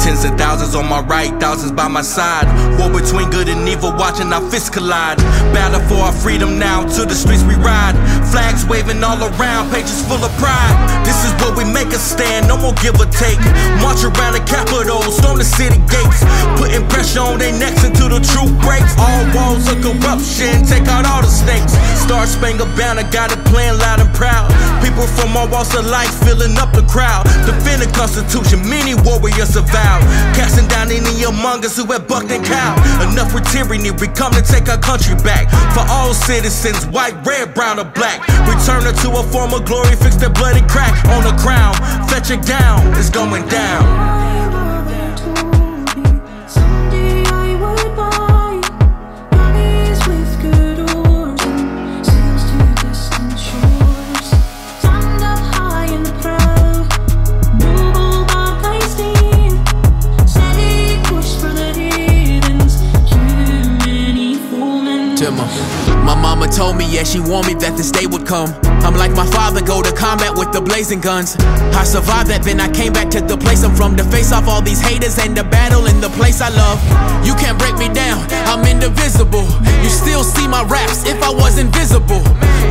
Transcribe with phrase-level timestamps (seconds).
[0.00, 2.48] Tens of thousands on my right, thousands by my side.
[2.80, 5.18] War between good and evil, watching our fists collide.
[5.52, 7.92] Battle for our freedom now, to the streets we ride.
[8.32, 10.72] Flags waving all around, pages full of pride.
[11.04, 13.38] This is where we make a stand, no more give or take.
[13.84, 16.24] March around the Capitol, storm the city gates.
[16.56, 18.96] Putting pressure on their necks until the truth breaks.
[18.96, 21.76] All walls of corruption, take out all the snakes.
[22.00, 24.48] Star Spangled Banner, got it playing loud and proud.
[24.80, 27.24] People from all walks of life filling up the crowd.
[27.46, 30.02] Defend the Constitution, many warriors have vowed.
[30.34, 32.78] Casting down any among us who have bucked and cowed.
[33.10, 35.48] Enough with tyranny, we come to take our country back.
[35.74, 38.20] For all citizens, white, red, brown, or black.
[38.48, 41.74] Return her to a form of glory, fix the bloody crack on the crown.
[42.08, 44.69] Fetch it down, it's going down.
[65.30, 65.46] Timmer.
[66.04, 68.69] My mama told me, yeah, she warned me that this day would come.
[68.82, 71.36] I'm like my father, go to combat with the blazing guns.
[71.76, 74.48] I survived that, then I came back to the place I'm from to face off
[74.48, 76.80] all these haters and the battle in the place I love.
[77.24, 79.46] You can't break me down, I'm indivisible.
[79.82, 82.22] You still see my raps if I was invisible.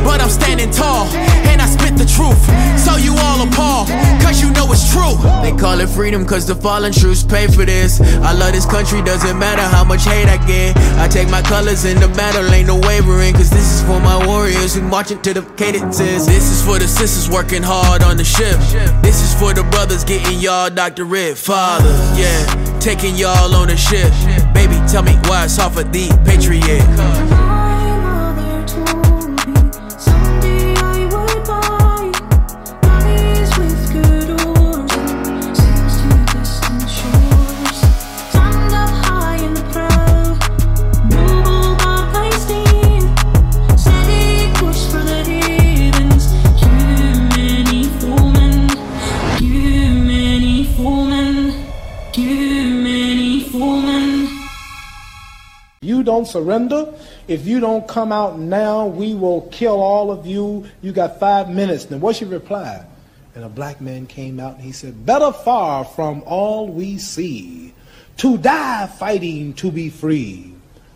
[0.04, 1.06] But I'm standing tall,
[1.50, 2.40] and I spit the truth.
[2.78, 3.88] So you all appalled,
[4.22, 5.16] cause you know it's true.
[5.42, 8.00] They call it freedom, cause the fallen troops pay for this.
[8.00, 10.76] I love this country, doesn't matter how much hate I get.
[10.98, 14.16] I take my colors in the battle, ain't no wavering, cause this is for my
[14.26, 15.42] warriors who marching to the
[16.00, 18.58] This is for the sisters working hard on the ship.
[19.02, 21.36] This is for the brothers getting y'all doctorate.
[21.36, 24.10] Father, yeah, taking y'all on the ship.
[24.54, 27.49] Baby, tell me why it's hard for the patriot.
[56.20, 56.92] Don't surrender.
[57.28, 60.66] If you don't come out now, we will kill all of you.
[60.82, 61.90] You got five minutes.
[61.90, 62.84] Now, what's your reply?
[63.34, 67.72] And a black man came out and he said, Better far from all we see,
[68.18, 70.52] to die fighting to be free.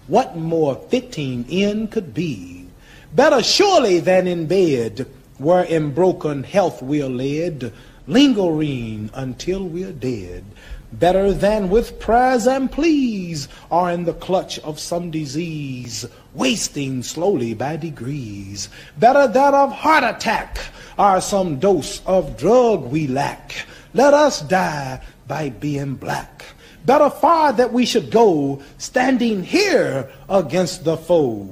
[0.08, 2.66] What more fitting end could be?
[3.14, 5.06] Better surely than in bed,
[5.38, 7.72] where in broken health we're led,
[8.06, 10.44] lingering until we're dead.
[10.98, 17.52] Better than with prayers and pleas, are in the clutch of some disease, wasting slowly
[17.52, 18.68] by degrees.
[18.96, 20.60] Better than of heart attack,
[20.96, 23.66] or some dose of drug we lack.
[23.92, 26.44] Let us die by being black.
[26.86, 31.48] Better far that we should go, standing here against the foe.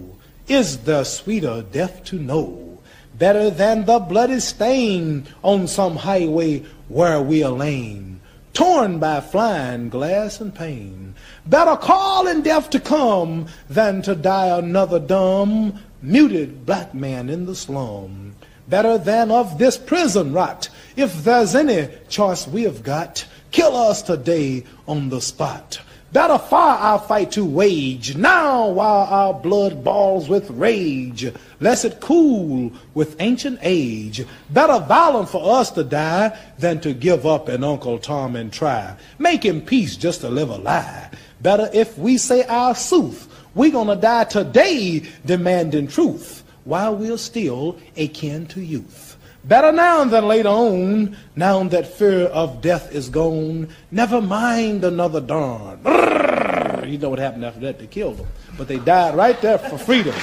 [0.47, 2.79] Is the sweeter death to know?
[3.19, 8.12] Better than the bloody stain on some highway where we are lame,
[8.53, 11.15] torn by flying glass and pain.
[11.47, 17.47] Better call in death to come than to die another dumb, muted black man in
[17.47, 18.35] the slum.
[18.69, 24.03] Better than of this prison rot, if there's any choice we have got, kill us
[24.03, 25.81] today on the spot.
[26.13, 32.01] Better far our fight to wage now while our blood boils with rage, lest it
[32.01, 34.23] cool with ancient age.
[34.51, 38.95] Better violent for us to die than to give up an Uncle Tom and try.
[39.19, 41.09] Making peace just to live a lie.
[41.41, 47.79] Better if we say our sooth, we gonna die today demanding truth while we're still
[47.97, 49.02] akin to youth.
[49.45, 53.69] Better now than later on, now that fear of death is gone.
[53.91, 55.79] Never mind another darn.
[55.83, 56.89] Brrr.
[56.89, 57.81] You know what happened after that?
[57.81, 58.29] They killed them.
[58.57, 60.15] But they died right there for freedom.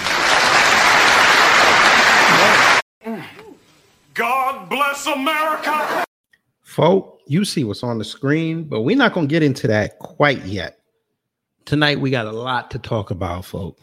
[4.13, 6.05] God bless America.
[6.61, 9.99] Folk, you see what's on the screen, but we're not going to get into that
[9.99, 10.79] quite yet.
[11.65, 13.77] Tonight, we got a lot to talk about, folk.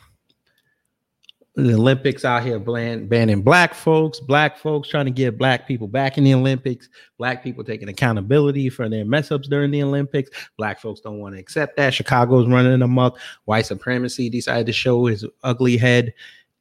[1.57, 5.89] The Olympics out here ban- banning black folks, black folks trying to get black people
[5.89, 10.29] back in the Olympics, black people taking accountability for their mess ups during the Olympics.
[10.59, 11.95] Black folks don't want to accept that.
[11.95, 13.19] Chicago's running amok.
[13.47, 16.13] White supremacy decided to show his ugly head,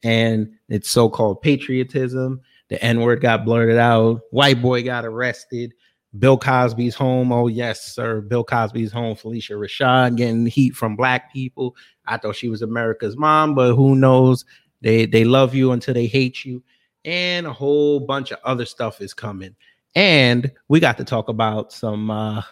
[0.02, 2.40] and it's so called patriotism.
[2.68, 4.22] The N word got blurted out.
[4.30, 5.74] White boy got arrested.
[6.18, 7.32] Bill Cosby's home.
[7.32, 8.22] Oh, yes, sir.
[8.22, 9.14] Bill Cosby's home.
[9.14, 11.76] Phylicia Rashad getting heat from black people.
[12.06, 14.46] I thought she was America's mom, but who knows?
[14.80, 16.62] They they love you until they hate you,
[17.04, 19.54] and a whole bunch of other stuff is coming.
[19.94, 22.42] And we got to talk about some uh,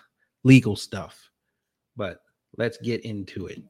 [0.44, 1.31] legal stuff,
[1.97, 2.21] but
[2.56, 3.62] let's get into it.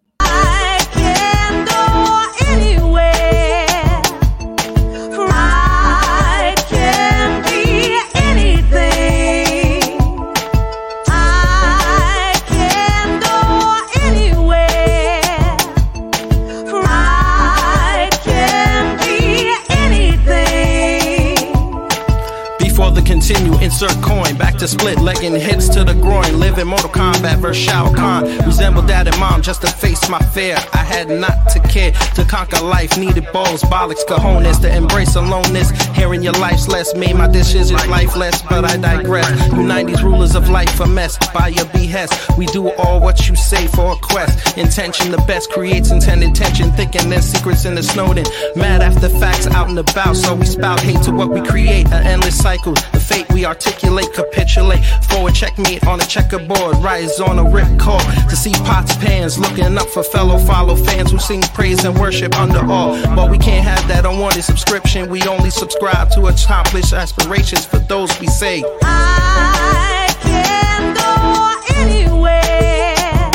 [23.27, 24.37] Continue, insert coin.
[24.37, 26.39] Back to split, legging hits to the groin.
[26.39, 28.25] Live in Mortal Kombat versus Shao Kahn.
[28.45, 30.57] Resemble dad and mom just to face my fear.
[30.73, 32.99] I had not to care to conquer life.
[32.99, 35.71] Needed balls, bollocks, cojones to embrace aloneness.
[35.95, 39.31] Hearing your life's less made my decisions lifeless, but I digress.
[39.47, 42.37] You 90s rulers of life a mess by your behest.
[42.37, 44.59] We do all what you say for a quest.
[44.59, 46.73] Intention the best creates intended tension.
[46.73, 48.25] Thinking there's secrets in the Snowden.
[48.55, 51.87] Mad after facts out and about, so we spout hate to what we create.
[51.87, 52.75] An endless cycle.
[52.93, 54.85] The fate we articulate, capitulate.
[55.09, 56.77] Forward checkmate on a checkerboard.
[56.79, 59.39] Rise on a rip call to see pots, pans.
[59.39, 62.93] Looking up for fellow follow fans who sing praise and worship under all.
[63.15, 65.11] But we can't have that unwanted subscription.
[65.11, 68.65] We only subscribe to accomplish aspirations for those we say.
[68.83, 73.31] I can go anywhere.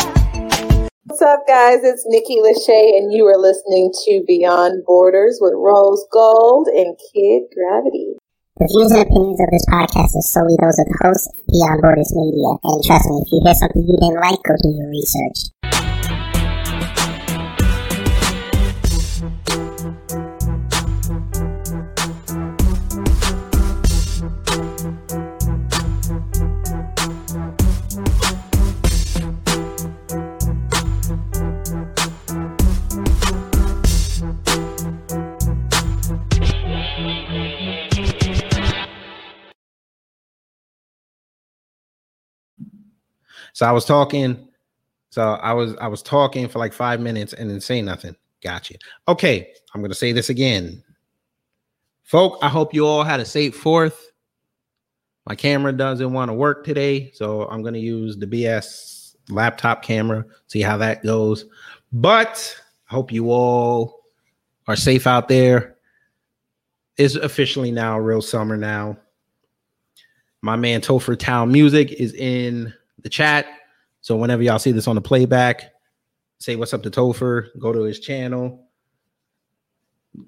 [1.06, 1.80] What's up, guys?
[1.84, 7.44] It's Nikki Lachey, and you are listening to Beyond Borders with Rose Gold and Kid
[7.54, 8.16] Gravity.
[8.60, 12.12] The views and opinions of this podcast are solely those of the host, Beyond Borders
[12.12, 12.60] Media.
[12.68, 15.48] And trust me, if you hear something you didn't like, go do your research.
[43.54, 44.48] So I was talking.
[45.12, 48.16] So I was I was talking for like five minutes and then say nothing.
[48.44, 48.76] Gotcha.
[49.08, 50.84] Okay, I'm gonna say this again.
[52.04, 54.12] Folk, I hope you all had a safe fourth.
[55.28, 60.26] My camera doesn't want to work today, so I'm gonna use the BS laptop camera,
[60.48, 61.46] see how that goes.
[61.92, 62.56] But
[62.90, 64.02] I hope you all
[64.68, 65.76] are safe out there.
[66.98, 68.98] It's officially now real summer now.
[70.42, 72.74] My man Topher Town Music is in
[73.04, 73.48] the chat.
[74.02, 75.74] So whenever y'all see this on the playback,
[76.40, 78.68] say what's up to Topher, go to his channel,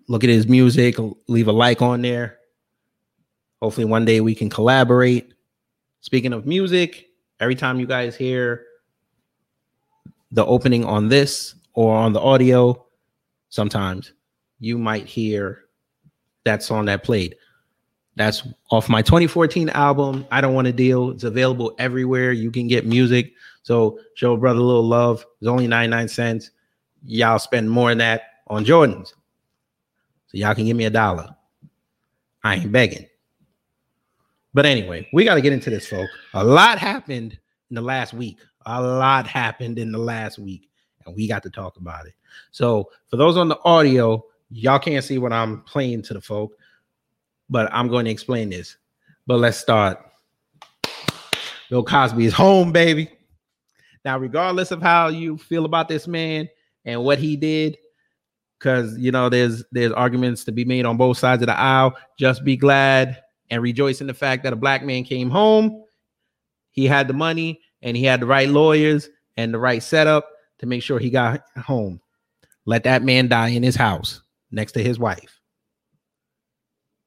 [0.08, 0.96] look at his music,
[1.28, 2.38] leave a like on there.
[3.62, 5.34] Hopefully one day we can collaborate.
[6.02, 7.08] Speaking of music,
[7.40, 8.66] every time you guys hear
[10.32, 12.86] the opening on this or on the audio,
[13.50, 14.14] sometimes
[14.60, 15.66] you might hear
[16.44, 17.36] that song that played.
[18.16, 20.25] That's off my 2014 album.
[20.31, 21.12] I don't want to deal.
[21.12, 22.31] It's available everywhere.
[22.31, 23.34] You can get music.
[23.63, 25.25] So show brother a little love.
[25.40, 26.52] It's only 99 cents.
[27.06, 29.13] Y'all spend more than that on Jordans.
[30.27, 31.36] So y'all can give me a dollar.
[32.44, 33.06] I ain't begging.
[34.53, 36.10] But anyway, we got to get into this, folk.
[36.34, 37.38] A lot happened
[37.70, 38.38] in the last week.
[38.65, 40.70] A lot happened in the last week,
[41.06, 42.13] and we got to talk about it.
[42.51, 46.58] So for those on the audio, y'all can't see what I'm playing to the folk
[47.51, 48.77] but I'm going to explain this.
[49.27, 50.00] But let's start.
[51.70, 53.12] Bill Cosby is home, baby.
[54.03, 56.50] Now, regardless of how you feel about this man
[56.86, 57.77] and what he did,
[58.58, 61.96] because you know there's there's arguments to be made on both sides of the aisle.
[62.17, 65.84] Just be glad and rejoice in the fact that a black man came home.
[66.72, 70.29] He had the money and he had the right lawyers and the right setup
[70.60, 72.00] to make sure he got home.
[72.65, 75.40] Let that man die in his house next to his wife.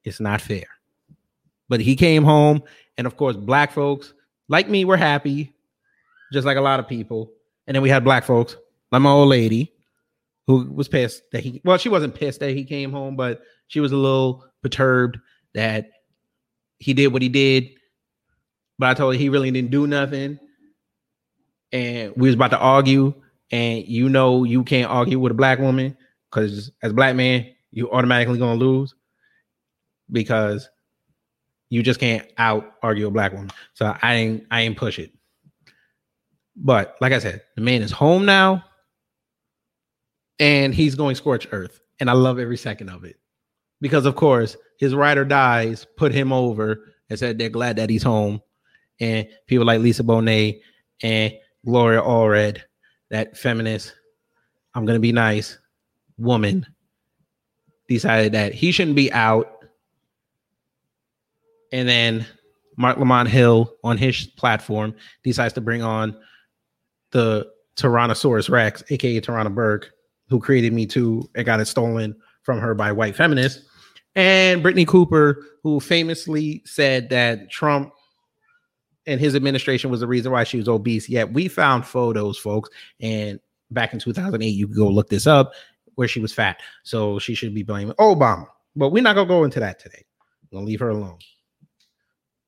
[0.05, 0.67] It's not fair.
[1.69, 2.63] But he came home,
[2.99, 4.13] and of course, black folks
[4.49, 5.55] like me were happy,
[6.33, 7.33] just like a lot of people.
[7.67, 8.57] And then we had black folks,
[8.93, 9.73] like my old lady,
[10.47, 13.81] who was pissed that he well, she wasn't pissed that he came home, but she
[13.81, 15.19] was a little perturbed
[15.55, 15.91] that
[16.79, 17.71] he did what he did.
[18.79, 20.39] But I told her he really didn't do nothing.
[21.73, 23.15] And we was about to argue,
[23.51, 25.97] and you know you can't argue with a black woman
[26.31, 28.95] because as a black man, you automatically gonna lose
[30.11, 30.69] because
[31.71, 33.51] you just can't out argue a black woman.
[33.75, 35.13] So I ain't I ain't push it.
[36.57, 38.65] But like I said, the man is home now
[40.39, 41.81] and he's going scorch earth.
[42.01, 43.17] And I love every second of it.
[43.81, 47.91] Because of course, his ride or dies put him over and said they're glad that
[47.91, 48.41] he's home.
[49.01, 50.61] And people like Lisa Bonet
[51.03, 51.33] and
[51.65, 52.61] Gloria Allred,
[53.11, 53.95] that feminist,
[54.75, 55.59] I'm gonna be nice
[56.17, 56.67] woman,
[57.89, 59.54] decided that he shouldn't be out.
[61.75, 62.25] And then
[62.77, 66.17] Marc Lamont Hill on his platform decides to bring on
[67.11, 69.91] the Tyrannosaurus Rex, aka Tarana Burke,
[70.29, 73.67] who created Me Too and got it stolen from her by white feminists.
[74.15, 77.93] And Brittney Cooper, who famously said that Trump
[79.05, 81.09] and his administration was the reason why she was obese.
[81.09, 83.41] Yet we found photos, folks, and
[83.73, 85.55] back in 2008, you can go look this up
[85.97, 86.61] where she was fat.
[86.85, 88.47] So she should be blaming Obama.
[88.77, 90.05] But we're not gonna go into that today.
[90.45, 91.19] I'm gonna leave her alone.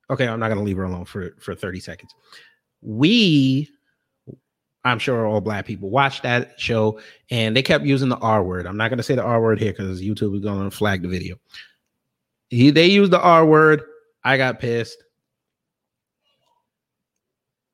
[0.09, 2.15] Okay, I'm not gonna leave her alone for for 30 seconds.
[2.81, 3.69] We,
[4.83, 6.99] I'm sure all black people watched that show
[7.29, 8.67] and they kept using the R word.
[8.67, 11.35] I'm not gonna say the R word here because YouTube is gonna flag the video.
[12.49, 13.83] He they used the R word.
[14.23, 15.03] I got pissed.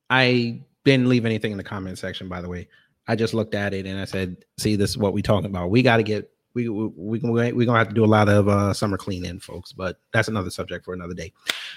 [0.09, 2.67] I didn't leave anything in the comment section, by the way.
[3.07, 5.69] I just looked at it and I said, "See, this is what we talking about.
[5.69, 8.47] We got to get we we we we're gonna have to do a lot of
[8.47, 9.71] uh, summer cleaning, folks.
[9.71, 11.31] But that's another subject for another day.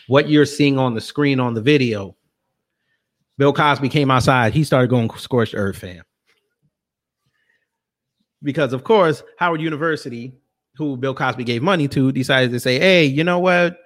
[0.07, 2.17] What you're seeing on the screen on the video,
[3.39, 4.53] Bill Cosby came outside.
[4.53, 6.03] He started going scorched earth, fam.
[8.43, 10.35] Because of course, Howard University,
[10.77, 13.79] who Bill Cosby gave money to, decided to say, "Hey, you know what?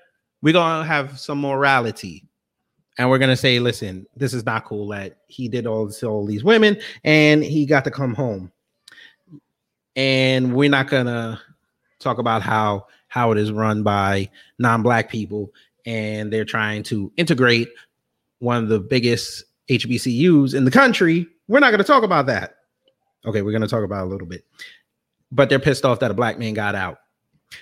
[0.42, 2.26] We're gonna have some morality."
[2.98, 6.26] and we're gonna say, listen, this is not cool that he did all this all
[6.26, 8.52] these women and he got to come home.
[9.96, 11.40] And we're not gonna
[11.98, 15.52] talk about how how it is run by non-black people
[15.86, 17.68] and they're trying to integrate
[18.38, 21.26] one of the biggest HBCUs in the country.
[21.48, 22.56] We're not gonna talk about that.
[23.24, 24.44] Okay, we're gonna talk about a little bit,
[25.30, 26.98] but they're pissed off that a black man got out.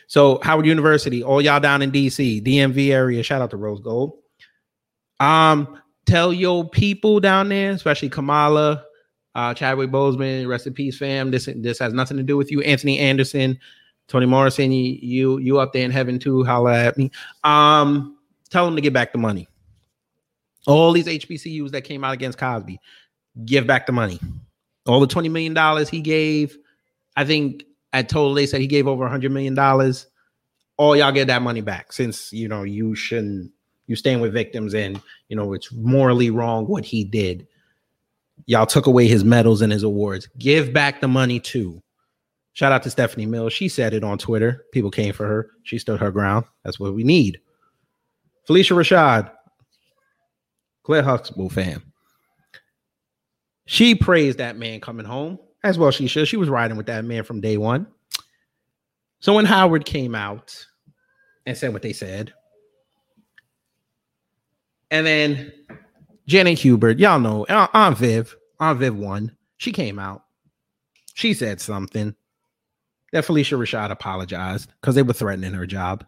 [0.06, 4.18] So Howard University, all y'all down in DC, DMV area, shout out to Rose Gold.
[5.20, 8.84] Um, tell your people down there, especially Kamala,
[9.34, 11.30] uh, Chadwick Boseman, rest in peace, fam.
[11.30, 13.58] This this has nothing to do with you, Anthony Anderson,
[14.08, 14.72] Toni Morrison.
[14.72, 16.44] You you, you up there in heaven too?
[16.44, 17.10] Holla at me.
[17.44, 18.16] Um,
[18.50, 19.48] tell them to get back the money.
[20.66, 22.80] All these HBCUs that came out against Cosby,
[23.44, 24.18] give back the money.
[24.86, 26.56] All the twenty million dollars he gave,
[27.16, 30.06] I think at total they said he gave over a hundred million dollars.
[30.78, 33.52] All y'all get that money back since you know you shouldn't
[33.86, 37.46] you stand with victims and you know it's morally wrong what he did
[38.48, 40.28] y'all took away his medals and his awards.
[40.38, 41.80] Give back the money too.
[42.54, 43.52] Shout out to stephanie mills.
[43.52, 44.64] She said it on twitter.
[44.72, 45.50] People came for her.
[45.62, 46.46] She stood her ground.
[46.64, 47.38] That's what we need.
[48.48, 49.30] Phylicia rashad
[50.82, 51.82] claire huxtable fan
[53.66, 56.26] she praised that man coming home as well she should.
[56.26, 57.86] She was riding with that man from day one.
[59.20, 60.66] So when howard came out
[61.44, 62.32] and said what they said
[64.90, 65.52] and then
[66.28, 69.34] Janet Hubert, y'all know Aunt Aunt Viv, Aunt Viv won.
[69.56, 70.24] She came out.
[71.14, 72.14] She said something
[73.12, 76.04] that Phylicia Rashad apologized because they were threatening her job.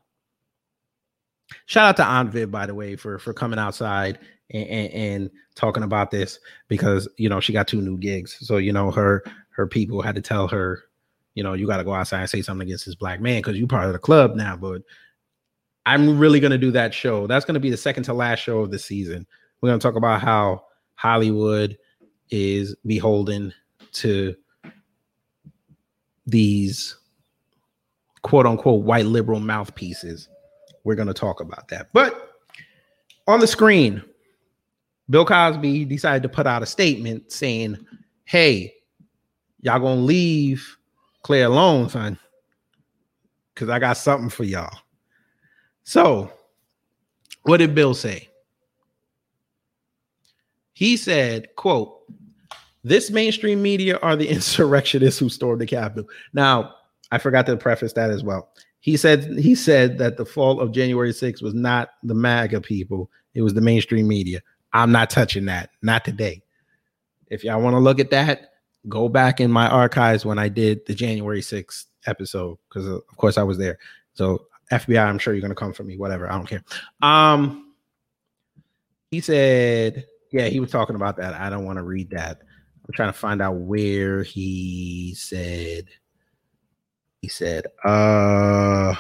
[1.64, 4.18] Shout out to Aunt Viv, by the way, for for coming outside
[4.50, 8.36] and, and, and talking about this because you know she got two new gigs.
[8.46, 10.82] So you know her her people had to tell her,
[11.34, 13.56] you know, you got to go outside and say something against this black man because
[13.56, 14.54] you're part of the club now.
[14.54, 14.82] But
[15.86, 17.26] I'm really to do that show.
[17.26, 19.26] That's to be the second to last show of the season.
[19.60, 20.64] We're going to talk about how
[20.94, 21.76] Hollywood
[22.30, 23.52] is beholden
[23.92, 24.34] to
[26.26, 26.96] these
[28.22, 30.28] quote unquote white liberal mouthpieces.
[30.84, 31.88] We're going to talk about that.
[31.92, 32.36] But
[33.26, 34.02] on the screen,
[35.10, 37.78] Bill Cosby decided to put out a statement saying,
[38.24, 38.74] Hey,
[39.60, 40.76] y'all going to leave
[41.22, 42.18] Claire alone, son,
[43.54, 44.78] because I got something for y'all.
[45.82, 46.32] So,
[47.42, 48.29] what did Bill say?
[50.80, 51.94] He said, quote,
[52.84, 56.08] this mainstream media are the insurrectionists who stormed the Capitol.
[56.32, 56.74] Now,
[57.12, 58.48] I forgot to preface that as well.
[58.80, 63.10] He said he said that the fall of January 6th was not the MAGA people,
[63.34, 64.40] it was the mainstream media.
[64.72, 66.40] I'm not touching that, not today.
[67.26, 68.52] If y'all want to look at that,
[68.88, 73.36] go back in my archives when I did the January 6th episode, because of course
[73.36, 73.78] I was there.
[74.14, 76.32] So FBI, I'm sure you're gonna come for me, whatever.
[76.32, 76.64] I don't care.
[77.02, 77.74] Um
[79.10, 81.34] he said, yeah, he was talking about that.
[81.34, 82.42] I don't want to read that.
[82.86, 85.86] I'm trying to find out where he said
[87.20, 88.94] he said, uh,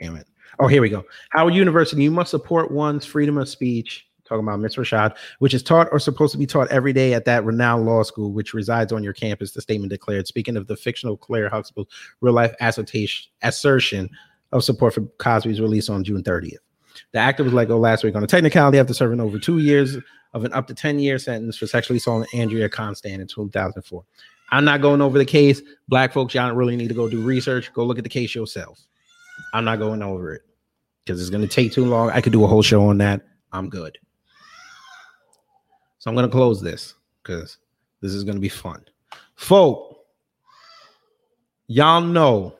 [0.00, 0.26] damn it.
[0.60, 1.04] Oh, here we go.
[1.30, 4.04] Howard University, you must support one's freedom of speech.
[4.26, 4.76] Talking about Ms.
[4.76, 8.02] Rashad, which is taught or supposed to be taught every day at that renowned law
[8.02, 9.52] school, which resides on your campus.
[9.52, 10.26] The statement declared.
[10.26, 11.88] Speaking of the fictional Claire Huxtable's
[12.20, 14.10] real life assertion
[14.52, 16.58] of support for Cosby's release on June 30th.
[17.12, 19.96] The actor was let go last week on a technicality after serving over two years
[20.34, 24.04] of an up to 10 year sentence for sexually assaulting Andrea Constand in 2004.
[24.50, 25.60] I'm not going over the case.
[25.88, 27.72] Black folks, y'all don't really need to go do research.
[27.72, 28.80] Go look at the case yourself.
[29.52, 30.42] I'm not going over it
[31.04, 32.10] because it's going to take too long.
[32.10, 33.22] I could do a whole show on that.
[33.52, 33.98] I'm good.
[35.98, 37.58] So I'm going to close this because
[38.00, 38.84] this is going to be fun.
[39.34, 39.98] Folk,
[41.66, 42.54] y'all know,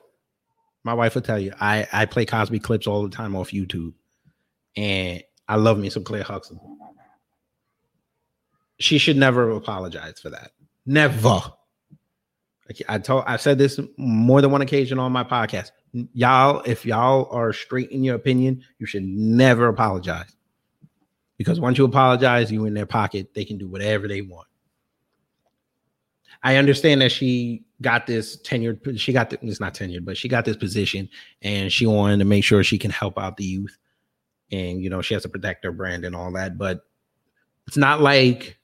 [0.83, 3.93] my wife will tell you, I, I play Cosby clips all the time off YouTube.
[4.75, 6.77] And I love me some Claire Huxtable.
[8.79, 10.51] She should never apologize for that.
[10.85, 11.41] Never.
[12.67, 15.71] Like, I told I've said this more than one occasion on my podcast.
[16.13, 20.35] Y'all, if y'all are straight in your opinion, you should never apologize.
[21.37, 24.47] Because once you apologize, you in their pocket, they can do whatever they want.
[26.43, 30.27] I understand that she got this tenured, she got the, it's not tenured, but she
[30.27, 31.09] got this position
[31.41, 33.77] and she wanted to make sure she can help out the youth.
[34.51, 36.57] And you know, she has to protect her brand and all that.
[36.57, 36.81] But
[37.67, 38.57] it's not like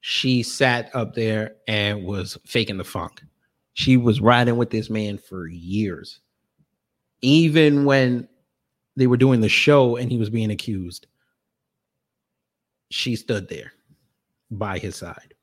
[0.00, 3.22] she sat up there and was faking the funk.
[3.74, 6.20] She was riding with this man for years.
[7.22, 8.28] Even when
[8.96, 11.06] they were doing the show and he was being accused,
[12.90, 13.72] she stood there
[14.50, 15.34] by his side.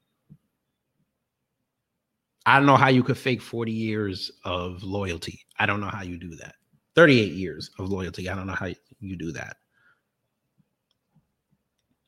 [2.46, 5.46] I don't know how you could fake 40 years of loyalty.
[5.60, 6.56] I don't know how you do that.
[6.96, 8.28] 38 years of loyalty.
[8.28, 9.58] I don't know how you do that.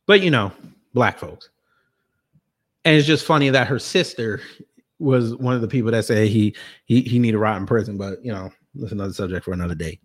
[0.07, 0.51] But you know,
[0.93, 1.49] black folks.
[2.83, 4.41] And it's just funny that her sister
[4.99, 6.55] was one of the people that say he
[6.85, 7.97] he he need to rot in prison.
[7.97, 9.99] But you know, that's another subject for another day.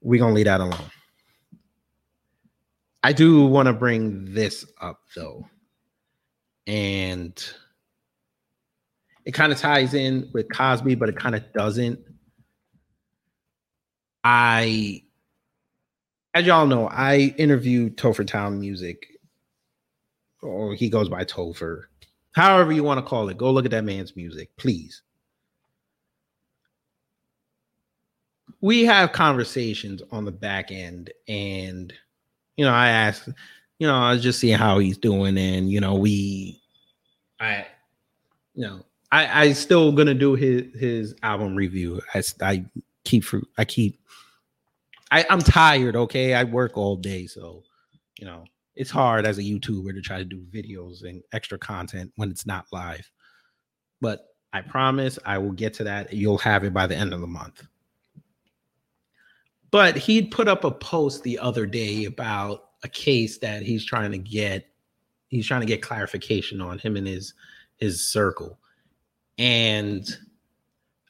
[0.00, 0.90] We're gonna leave that alone.
[3.02, 5.46] I do want to bring this up though.
[6.66, 7.38] And
[9.26, 11.98] it kind of ties in with Cosby, but it kind of doesn't.
[14.22, 15.02] I,
[16.34, 19.06] as y'all know, I interviewed Topher Town Music,
[20.42, 21.84] or he goes by Topher.
[22.32, 25.02] However you want to call it, go look at that man's music, please.
[28.60, 31.92] We have conversations on the back end, and
[32.56, 33.28] you know, I asked,
[33.78, 36.60] you know, I was just seeing how he's doing, and you know, we,
[37.38, 37.66] I,
[38.54, 42.00] you know, I, I still gonna do his his album review.
[42.12, 42.64] I, I
[43.04, 43.24] keep
[43.56, 44.00] I keep
[45.14, 46.34] I, I'm tired, okay.
[46.34, 47.62] I work all day, so
[48.18, 52.10] you know it's hard as a YouTuber to try to do videos and extra content
[52.16, 53.08] when it's not live.
[54.00, 56.12] But I promise I will get to that.
[56.12, 57.64] You'll have it by the end of the month.
[59.70, 64.10] But he'd put up a post the other day about a case that he's trying
[64.10, 64.66] to get
[65.28, 67.34] he's trying to get clarification on him and his
[67.76, 68.58] his circle
[69.38, 70.18] and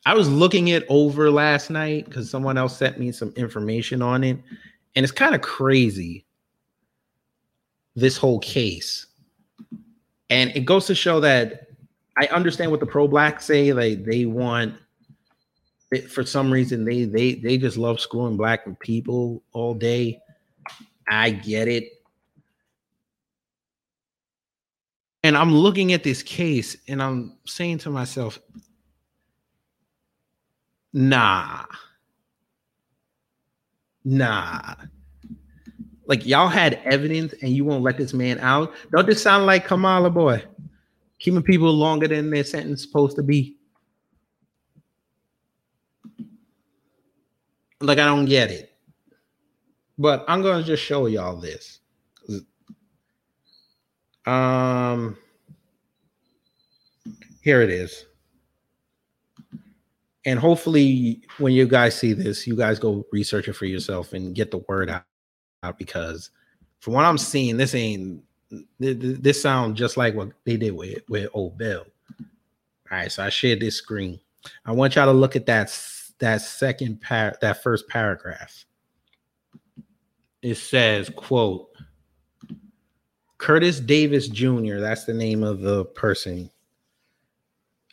[0.07, 4.23] I was looking it over last night because someone else sent me some information on
[4.23, 4.39] it,
[4.97, 6.25] and it's kind of crazy.
[7.97, 9.07] This whole case,
[10.29, 11.69] and it goes to show that
[12.19, 13.73] I understand what the pro blacks say.
[13.73, 14.75] Like they want,
[16.11, 20.21] for some reason, they they they just love screwing black people all day.
[21.09, 21.89] I get it.
[25.23, 28.39] And I'm looking at this case and I'm saying to myself,
[30.95, 31.65] nah,
[34.05, 34.75] nah.
[36.07, 38.73] Like y'all had evidence and you won't let this man out.
[38.93, 40.43] Don't this sound like Kamala boy?
[41.19, 43.57] Keeping people longer than their sentence supposed to be.
[47.81, 48.71] Like I don't get it.
[49.99, 51.81] But I'm gonna just show y'all this.
[54.27, 55.17] Um,
[57.43, 58.07] here it is.
[60.27, 64.35] And hopefully, when you guys see this, you guys go research it for yourself and
[64.35, 65.05] get the word out,
[65.63, 66.31] out because
[66.81, 68.23] from what I'm seeing, this ain't
[68.79, 71.85] this sounds just like what they did with with old Bill.
[72.91, 74.21] All right, so I shared this screen.
[74.65, 75.77] I want y'all to look at that
[76.21, 78.65] that second par that first paragraph.
[80.43, 81.71] It says, "quote
[83.39, 86.51] Curtis Davis Jr., that's the name of the person,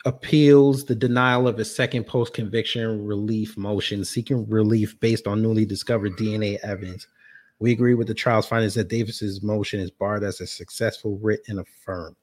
[0.04, 5.64] appeals the denial of his second post conviction relief motion, seeking relief based on newly
[5.64, 7.06] discovered DNA evidence.
[7.58, 11.42] We agree with the trial's findings that Davis's motion is barred as a successful writ
[11.46, 12.16] and affirmed.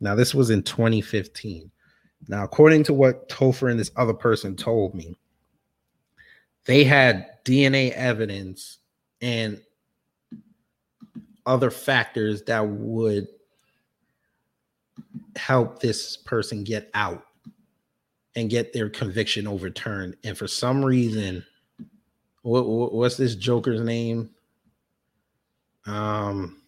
[0.00, 1.70] Now, this was in 2015.
[2.28, 5.16] Now, according to what Topher and this other person told me,
[6.66, 8.78] they had DNA evidence
[9.20, 9.60] and
[11.46, 13.28] other factors that would
[15.36, 17.24] help this person get out
[18.36, 20.16] and get their conviction overturned.
[20.24, 21.44] And for some reason,
[22.42, 24.30] what, what- what's this Joker's name?
[25.86, 26.62] Um,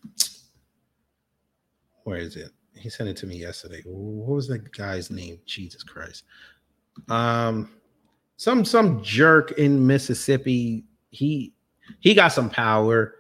[2.05, 2.53] where is it?
[2.75, 3.83] He sent it to me yesterday.
[3.87, 5.39] What was that guy's name?
[5.47, 6.25] Jesus Christ.
[7.09, 7.71] Um,
[8.37, 10.85] some some jerk in Mississippi.
[11.11, 11.55] He
[12.01, 13.15] he got some power,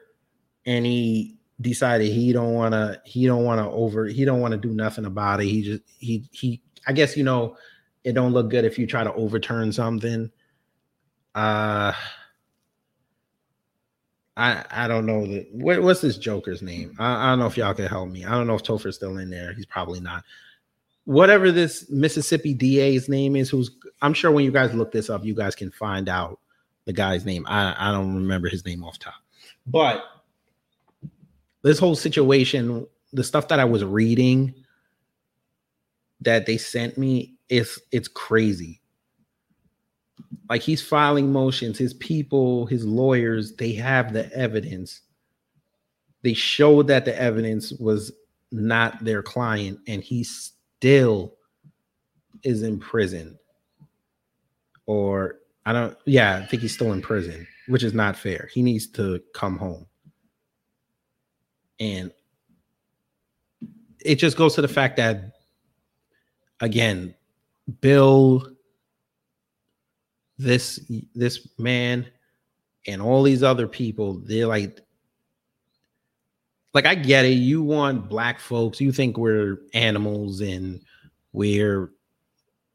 [0.66, 4.52] and he decided he don't want to he don't want to over he don't want
[4.52, 5.46] to do nothing about it.
[5.46, 6.60] He just he he.
[6.86, 7.56] I guess you know
[8.04, 10.30] it don't look good if you try to overturn something.
[11.34, 11.92] Uh
[14.36, 16.94] I I don't know that what, what's this Joker's name?
[16.98, 18.24] I, I don't know if y'all can help me.
[18.24, 19.54] I don't know if Topher's still in there.
[19.54, 20.24] He's probably not.
[21.04, 23.70] Whatever this Mississippi DA's name is, who's
[24.02, 26.38] I'm sure when you guys look this up, you guys can find out
[26.84, 27.46] the guy's name.
[27.48, 29.14] I, I don't remember his name off top.
[29.66, 30.04] But
[31.66, 34.54] this whole situation, the stuff that I was reading
[36.20, 38.80] that they sent me, is it's crazy.
[40.48, 45.00] Like he's filing motions his people his lawyers they have the evidence.
[46.22, 48.12] They showed that the evidence was
[48.52, 51.34] not their client and he still
[52.44, 53.38] is in prison.
[54.86, 58.48] Or i don't yeah i think he's still in prison which is not fair.
[58.52, 59.86] He needs to come home
[61.80, 62.10] and
[64.04, 65.32] it just goes to the fact that
[66.60, 67.14] again
[67.80, 68.46] bill
[70.38, 70.80] this
[71.14, 72.06] this man
[72.86, 74.80] and all these other people they're like
[76.76, 77.30] like i get it.
[77.30, 78.82] You want black folks.
[78.82, 80.82] You think we're animals and
[81.32, 81.90] we're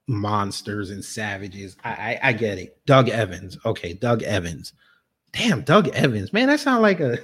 [0.08, 1.78] monsters and savages.
[1.84, 1.92] I
[2.24, 2.84] i, I get it.
[2.88, 3.60] Doug evans.
[3.64, 4.74] Okay doug evans.
[5.34, 6.34] Damn doug evans.
[6.34, 7.20] Man that sounds like a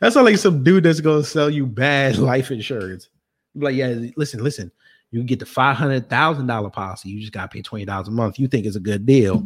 [0.00, 3.08] that sounds like some dude that's gonna sell you bad life insurance
[3.54, 4.70] like yeah listen listen
[5.10, 7.08] you get the five hundred thousand dollar policy.
[7.08, 8.38] You just got to pay twenty dollars a month.
[8.38, 9.42] You think it's a good deal,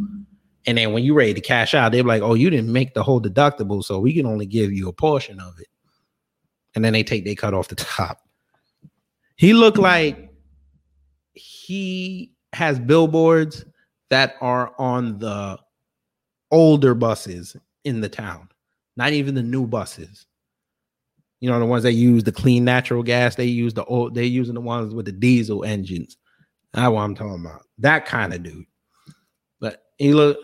[0.67, 3.03] and then when you're ready to cash out, they're like, "Oh, you didn't make the
[3.03, 5.69] whole deductible, so we can only give you a portion of it."
[6.75, 8.21] And then they take they cut off the top.
[9.37, 10.31] He looked like
[11.33, 13.65] he has billboards
[14.11, 15.59] that are on the
[16.51, 18.49] older buses in the town,
[18.97, 20.27] not even the new buses.
[21.45, 24.25] You know, the ones that use the clean natural gas, they use the old, they're
[24.25, 26.17] using the ones with the diesel engines.
[26.73, 27.67] That's what I'm talking about.
[27.77, 28.65] That kind of dude.
[29.61, 30.39] But he look,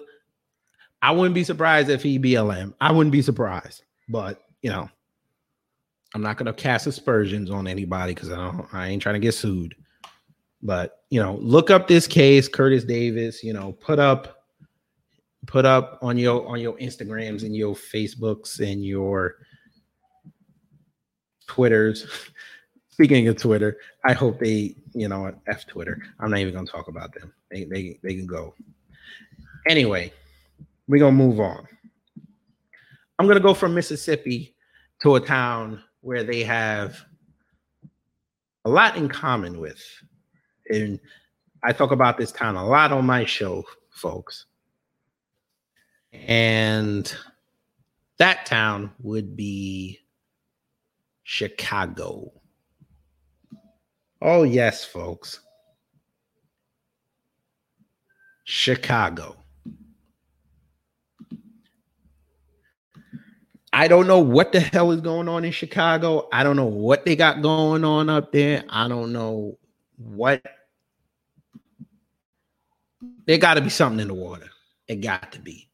[1.00, 2.74] I wouldn't be surprised if he BLM.
[2.82, 3.82] I wouldn't be surprised.
[4.10, 4.90] But you know,
[6.14, 9.32] I'm not gonna cast aspersions on anybody because I don't I ain't trying to get
[9.32, 9.74] sued.
[10.62, 14.44] But you know, look up this case, Curtis Davis, you know, put up
[15.46, 19.36] put up on your on your Instagrams and your Facebooks and your
[21.50, 22.06] Twitters.
[22.90, 26.00] Speaking of Twitter, I hope they, you know, F Twitter.
[26.20, 27.32] I'm not even gonna talk about them.
[27.50, 28.54] They they they can go.
[29.68, 30.12] Anyway,
[30.86, 31.66] we're gonna move on.
[33.18, 34.54] I'm gonna go from Mississippi
[35.02, 37.00] to a town where they have
[38.64, 39.82] a lot in common with.
[40.68, 41.00] And
[41.64, 44.46] I talk about this town a lot on my show, folks.
[46.12, 47.12] And
[48.18, 49.99] that town would be
[51.32, 52.32] Chicago.
[54.20, 55.38] Oh, yes, folks.
[58.42, 59.36] Chicago.
[63.72, 66.28] I don't know what the hell is going on in Chicago.
[66.32, 68.64] I don't know what they got going on up there.
[68.68, 69.56] I don't know
[69.98, 70.42] what.
[73.26, 74.50] There got to be something in the water.
[74.88, 75.68] It got to be.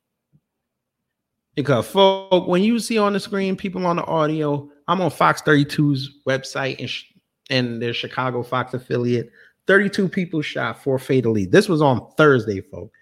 [1.55, 5.43] Because, folk, when you see on the screen people on the audio, I'm on Fox
[5.43, 7.05] 32's website and, sh-
[7.51, 9.31] and their Chicago Fox affiliate.
[9.67, 11.45] 32 people shot, four fatally.
[11.45, 12.97] This was on Thursday, folks.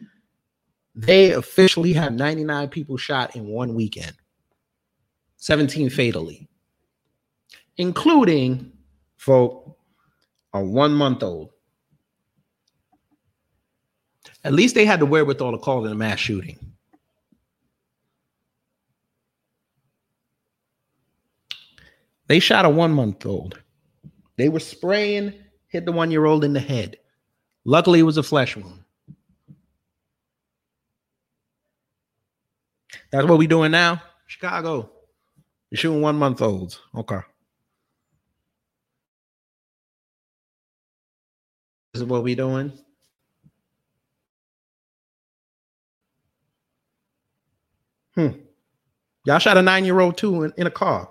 [0.94, 4.12] They officially have 99 people shot in one weekend.
[5.38, 6.48] 17 fatally,
[7.76, 8.72] including
[9.16, 9.76] folk
[10.54, 11.50] a one month old.
[14.44, 16.58] At least they had the wherewithal to call it a mass shooting.
[22.26, 23.60] They shot a one month old.
[24.36, 25.34] They were spraying,
[25.68, 26.96] hit the one year old in the head.
[27.64, 28.80] Luckily, it was a flesh wound.
[33.10, 34.90] That's what we doing now, Chicago.
[35.70, 36.80] You're shooting one month olds.
[36.94, 37.20] Okay.
[41.92, 42.72] This is what we doing.
[48.16, 48.28] Hmm.
[49.24, 51.08] Y'all shot a nine year old too in, in a car.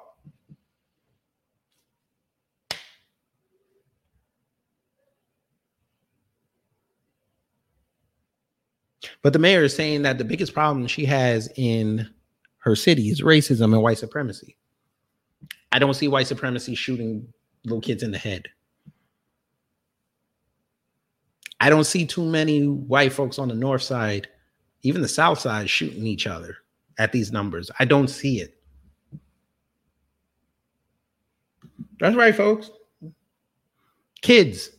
[9.23, 12.07] But the mayor is saying that the biggest problem she has in
[12.59, 14.57] her city is racism and white supremacy.
[15.71, 17.27] I don't see white supremacy shooting
[17.63, 18.47] little kids in the head.
[21.59, 24.27] I don't see too many white folks on the north side,
[24.81, 26.57] even the south side, shooting each other
[26.99, 27.71] at these numbers.
[27.79, 28.57] I don't see it.
[31.99, 32.69] That's right, folks.
[34.21, 34.71] Kids.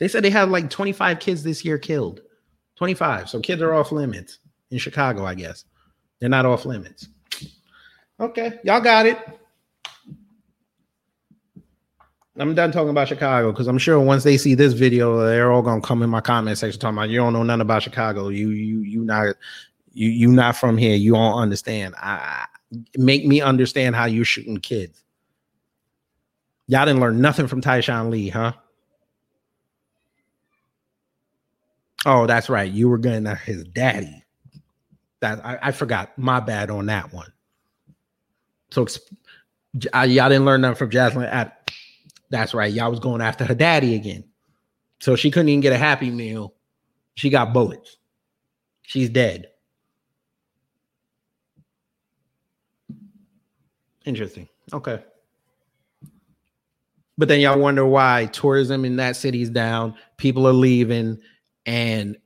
[0.00, 2.20] They said they had like 25 kids this year killed.
[2.76, 3.28] 25.
[3.28, 4.38] So kids are off limits
[4.70, 5.64] in Chicago, I guess.
[6.20, 7.08] They're not off limits.
[8.20, 9.18] Okay, y'all got it.
[12.36, 15.62] I'm done talking about Chicago because I'm sure once they see this video, they're all
[15.62, 18.28] gonna come in my comment section talking about you don't know nothing about Chicago.
[18.28, 19.36] You you you not
[19.92, 20.96] you you not from here.
[20.96, 21.94] You don't understand.
[21.96, 22.46] I
[22.96, 25.04] make me understand how you're shooting kids.
[26.66, 28.52] Y'all didn't learn nothing from Tyshawn Lee, huh?
[32.06, 32.70] Oh, that's right.
[32.70, 34.22] You were going at his daddy.
[35.20, 36.16] That I, I forgot.
[36.18, 37.32] My bad on that one.
[38.70, 38.86] So
[39.94, 41.24] uh, y'all didn't learn nothing from Jasmine.
[41.24, 41.70] At,
[42.30, 42.72] that's right.
[42.72, 44.24] Y'all was going after her daddy again.
[45.00, 46.54] So she couldn't even get a happy meal.
[47.14, 47.96] She got bullets.
[48.82, 49.48] She's dead.
[54.04, 54.48] Interesting.
[54.72, 55.02] Okay.
[57.16, 61.18] But then y'all wonder why tourism in that city is down, people are leaving,
[61.66, 62.16] and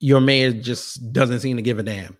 [0.00, 2.16] your mayor just doesn't seem to give a damn.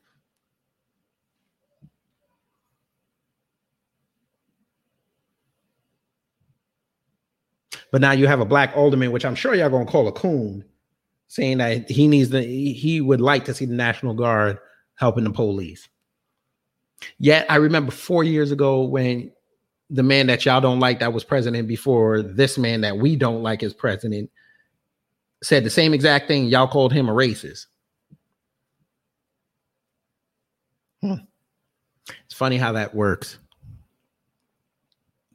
[7.93, 10.65] But now you have a black alderman, which I'm sure y'all gonna call a coon,
[11.29, 14.59] saying that he needs the he would like to see the National Guard
[14.97, 15.89] helping the police.
[17.19, 19.31] Yet I remember four years ago when
[19.91, 23.43] the man that y'all don't like that was president before this man that we don't
[23.43, 24.31] like is president
[25.45, 26.47] said the same exact thing.
[26.47, 27.67] Y'all called him a racist.
[31.03, 31.15] Hmm.
[32.25, 33.39] It's funny how that works.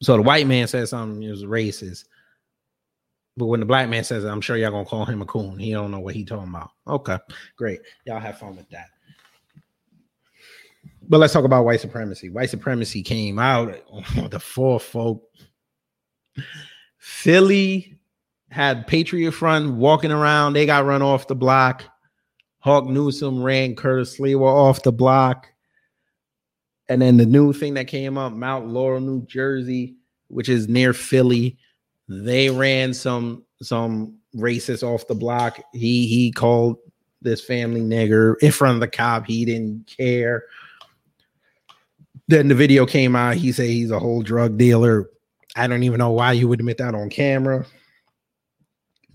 [0.02, 2.06] So the white man says something is racist,
[3.38, 5.60] but when the black man says it, I'm sure y'all gonna call him a coon.
[5.60, 6.72] He don't know what he talking about.
[6.88, 7.18] Okay,
[7.56, 7.82] great.
[8.06, 8.88] Y'all have fun with that.
[11.08, 12.30] But let's talk about white supremacy.
[12.30, 15.24] White supremacy came out on the fourth, folk.
[16.98, 17.99] Philly
[18.52, 20.54] had Patriot Front walking around.
[20.54, 21.84] They got run off the block.
[22.60, 25.48] Hawk Newsome ran Curtis Sliwa off the block.
[26.90, 29.96] And then the new thing that came up, Mount Laurel, New Jersey,
[30.28, 31.58] which is near Philly,
[32.08, 35.62] they ran some some racist off the block.
[35.74, 36.78] He he called
[37.22, 39.26] this family nigger in front of the cop.
[39.28, 40.46] He didn't care.
[42.28, 43.36] Then the video came out.
[43.36, 45.10] He said he's a whole drug dealer.
[45.56, 47.66] I don't even know why you would admit that on camera.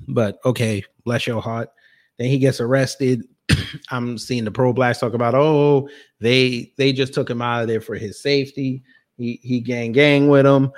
[0.09, 1.71] But okay, bless your heart.
[2.19, 3.25] Then he gets arrested.
[3.91, 5.89] I'm seeing the pro blacks talk about, oh,
[6.21, 8.83] they they just took him out of there for his safety.
[9.17, 10.73] He he gang gang with him.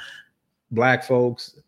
[0.71, 1.59] Black folks.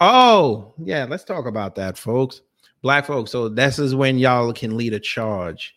[0.00, 2.42] Oh, yeah, let's talk about that, folks.
[2.82, 3.32] Black folks.
[3.32, 5.74] So this is when y'all can lead a charge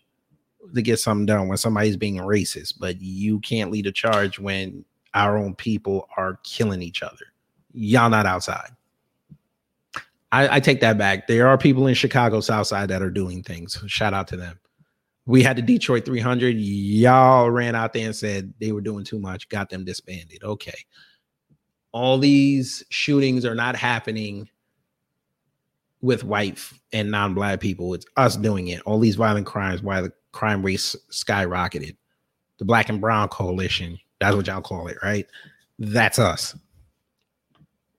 [0.75, 4.85] to get something done when somebody's being racist, but you can't lead a charge when
[5.13, 7.25] our own people are killing each other.
[7.73, 8.69] Y'all not outside.
[10.31, 11.27] I, I take that back.
[11.27, 13.77] There are people in Chicago South Side that are doing things.
[13.87, 14.59] Shout out to them.
[15.25, 16.55] We had the Detroit 300.
[16.57, 20.43] Y'all ran out there and said they were doing too much, got them disbanded.
[20.43, 20.77] Okay.
[21.91, 24.49] All these shootings are not happening
[26.01, 26.59] with white
[26.93, 27.93] and non-black people.
[27.93, 28.81] It's us doing it.
[28.81, 31.95] All these violent crimes, why the crime rate skyrocketed.
[32.57, 35.27] The black and brown coalition, that's what y'all call it, right?
[35.79, 36.55] That's us.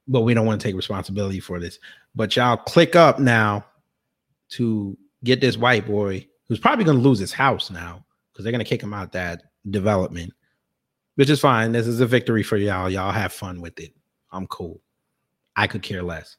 [0.09, 1.79] But we don't want to take responsibility for this.
[2.15, 3.65] But y'all click up now
[4.51, 8.53] to get this white boy who's probably going to lose his house now because they're
[8.53, 10.33] going to kick him out that development,
[11.15, 11.73] which is fine.
[11.73, 12.91] This is a victory for y'all.
[12.91, 13.95] Y'all have fun with it.
[14.31, 14.81] I'm cool.
[15.57, 16.37] I could care less.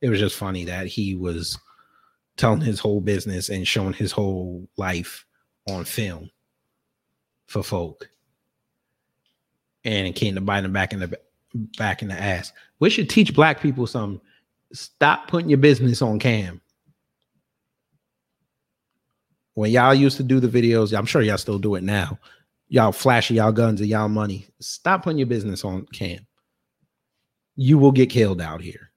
[0.00, 1.58] It was just funny that he was
[2.36, 5.24] telling his whole business and showing his whole life
[5.68, 6.30] on film
[7.46, 8.10] for folk.
[9.84, 11.18] And it came to bite him back in the
[11.78, 12.52] back in the ass.
[12.80, 14.20] We should teach black people some.
[14.72, 16.60] Stop putting your business on cam.
[19.54, 22.18] When y'all used to do the videos, I'm sure y'all still do it now.
[22.68, 24.46] Y'all flashing y'all guns and y'all money.
[24.60, 26.26] Stop putting your business on cam.
[27.54, 28.90] You will get killed out here.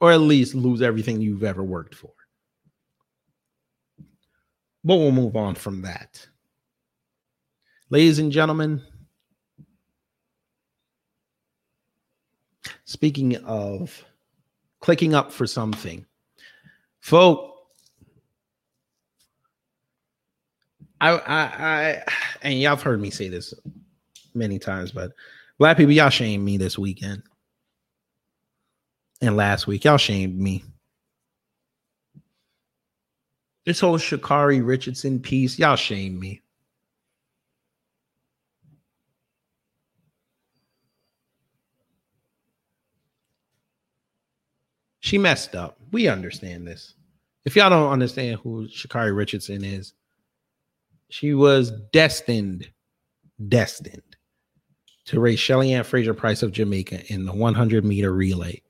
[0.00, 2.12] or at least lose everything you've ever worked for.
[4.84, 6.26] But we'll move on from that.
[7.90, 8.82] Ladies and gentlemen,
[12.84, 14.04] speaking of
[14.80, 16.04] clicking up for something,
[17.00, 17.54] folk,
[21.00, 22.02] I, I, I,
[22.42, 23.52] and y'all have heard me say this
[24.34, 25.12] many times, but
[25.58, 27.22] black people, y'all shamed me this weekend
[29.20, 29.84] and last week.
[29.84, 30.64] Y'all shamed me.
[33.64, 36.40] This whole Sha'Carri Richardson piece, y'all shamed me.
[45.06, 45.78] She messed up.
[45.92, 46.96] We understand this.
[47.44, 49.94] If y'all don't understand who Sha'Carri Richardson is,
[51.10, 52.68] she was destined,
[53.48, 54.16] destined
[55.04, 58.60] to race Shelly Ann Fraser-Pryce of Jamaica in the 100 meter relay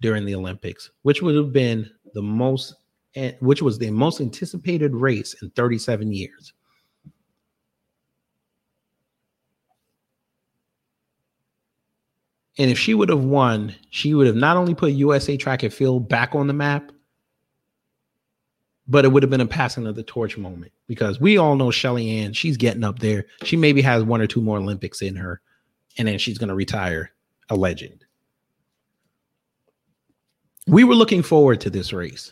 [0.00, 2.76] during the Olympics, which would have been the most,
[3.16, 6.52] eh, which was the most anticipated race in 37 years.
[12.60, 15.72] And if she would have won, she would have not only put USA Track and
[15.72, 16.92] Field back on the map,
[18.86, 21.70] but it would have been a passing of the torch moment because we all know
[21.70, 23.24] Shelly Ann, she's getting up there.
[23.44, 25.40] She maybe has one or two more Olympics in her,
[25.96, 27.12] and then she's going to retire
[27.48, 28.04] a legend.
[30.66, 32.30] We were looking forward to this race.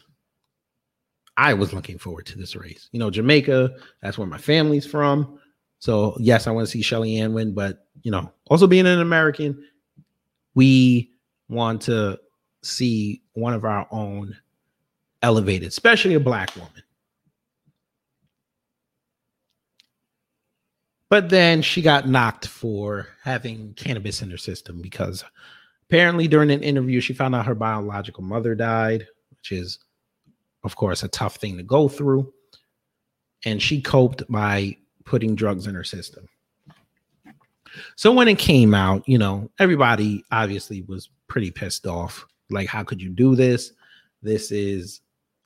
[1.39, 2.91] I was looking forward to this race.
[2.93, 3.71] You know, Jamaica,
[4.03, 5.39] that's where my family's from.
[5.79, 9.01] So, yes, I want to see Shelly Ann win, but, you know, also being an
[9.01, 9.65] American,
[10.59, 11.13] we
[11.49, 12.19] want to
[12.65, 14.37] see one of our own
[15.23, 16.83] elevated, especially a black woman.
[21.11, 25.23] But then she got knocked for having cannabis in her system because
[25.89, 29.79] apparently during an interview she found out her biological mother died, which is
[30.65, 32.33] of course a tough thing to go through.
[33.45, 36.29] And she coped by putting drugs in her system.
[37.97, 42.27] So when it came out, you know, everybody obviously was pretty pissed off.
[42.51, 43.73] Like, how could you do this?
[44.23, 45.01] This is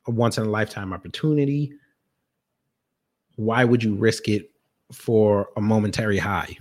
[0.07, 1.73] a once in a lifetime opportunity.
[3.37, 4.51] Why would you risk it
[4.93, 6.57] for a momentary high?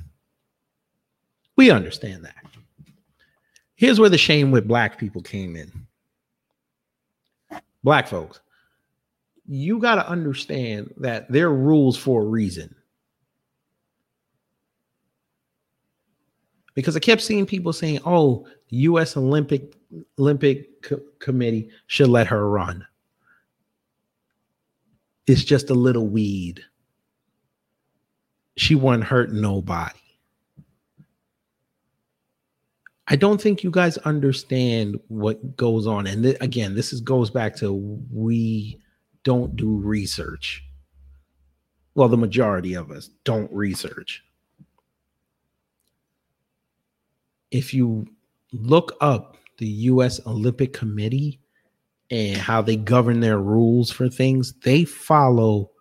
[1.56, 2.36] We understand that.
[3.76, 5.72] Here's where the shame with black people came in.
[7.84, 8.40] Black folks,
[9.48, 12.76] you got to understand that there are rules for a reason.
[16.74, 19.18] Because I kept seeing people saying, "Oh, U.S.
[19.18, 19.76] Olympic
[20.18, 22.86] Olympic Co- Committee should let her run."
[25.28, 26.62] It's just a little weed.
[28.58, 29.98] She won't hurt nobody.
[33.08, 36.08] I don't think you guys understand what goes on.
[36.08, 37.74] And th- again, this is goes back to
[38.12, 38.80] we
[39.24, 40.64] don't do research.
[41.94, 44.24] Well, the majority of us don't research.
[47.52, 48.08] If you
[48.54, 51.40] look up the US Olympic Committee
[52.10, 55.72] and how they govern their rules for things, they follow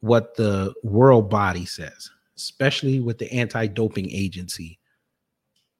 [0.00, 4.78] what the world body says, especially with the anti doping agency.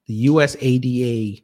[0.07, 1.43] The USADA,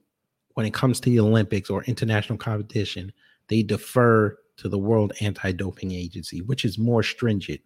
[0.54, 3.12] when it comes to the Olympics or international competition,
[3.48, 7.62] they defer to the World Anti Doping Agency, which is more stringent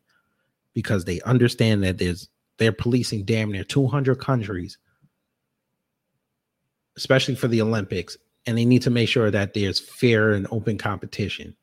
[0.73, 4.77] because they understand that there's they're policing damn near 200 countries,
[6.97, 10.77] especially for the Olympics, and they need to make sure that there's fair and open
[10.77, 11.55] competition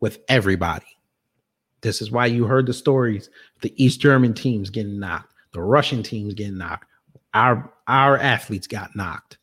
[0.00, 0.86] with everybody.
[1.80, 3.28] This is why you heard the stories
[3.60, 6.86] the East German teams getting knocked, the Russian teams getting knocked,
[7.34, 9.38] our our athletes got knocked.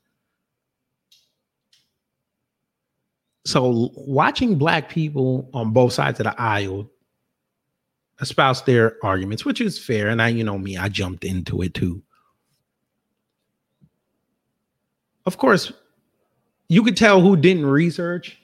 [3.45, 6.89] So watching black people on both sides of the aisle
[8.22, 11.74] espouse their arguments, which is fair, and I, you know me, I jumped into it
[11.74, 12.04] too.
[15.30, 15.72] Of course,
[16.70, 18.42] you could tell who didn't research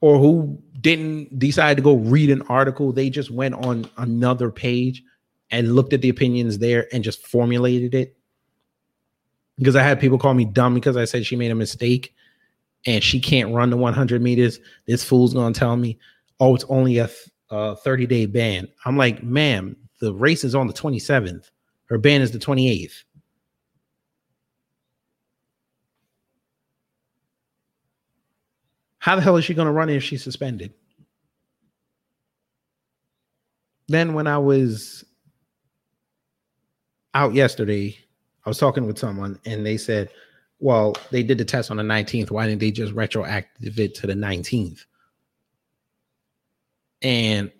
[0.00, 2.90] or who didn't decide to go read an article.
[2.90, 5.04] They just went on another page
[5.52, 8.16] and looked at the opinions there and just formulated it.
[9.56, 12.12] Because I had people call me dumb because I said she made a mistake
[12.86, 14.58] and she can't run the 100 meters.
[14.88, 15.96] This fool's gonna tell me,
[16.40, 18.66] oh, it's only a, th- a 30 day ban.
[18.84, 21.50] I'm like, ma'am, the race is on the 27th.
[21.84, 23.04] Her ban is the 28th.
[29.06, 30.74] How the hell is she going to run if she's suspended?
[33.86, 35.04] Then, when I was
[37.14, 37.96] out yesterday,
[38.44, 40.10] I was talking with someone and they said,
[40.58, 42.32] well, they did the test on the 19th.
[42.32, 44.84] Why didn't they just retroactive it to the 19th?
[47.00, 47.52] And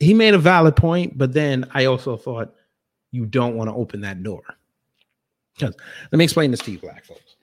[0.00, 2.56] he made a valid point, but then I also thought
[3.12, 4.42] you don't want to open that door.
[5.60, 5.76] Let
[6.10, 7.36] me explain this to you, black folks.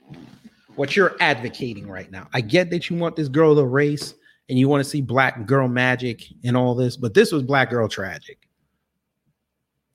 [0.79, 2.29] What you're advocating right now.
[2.33, 4.13] I get that you want this girl to race
[4.47, 7.69] and you want to see black girl magic and all this, but this was black
[7.69, 8.47] girl tragic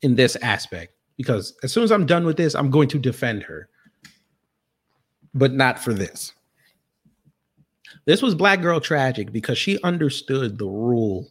[0.03, 0.93] in this aspect.
[1.17, 3.71] Because as soon as I'm done with this, I'm going to defend her.
[5.33, 6.35] But not for this.
[8.05, 11.27] This was black girl tragic because she understood the rule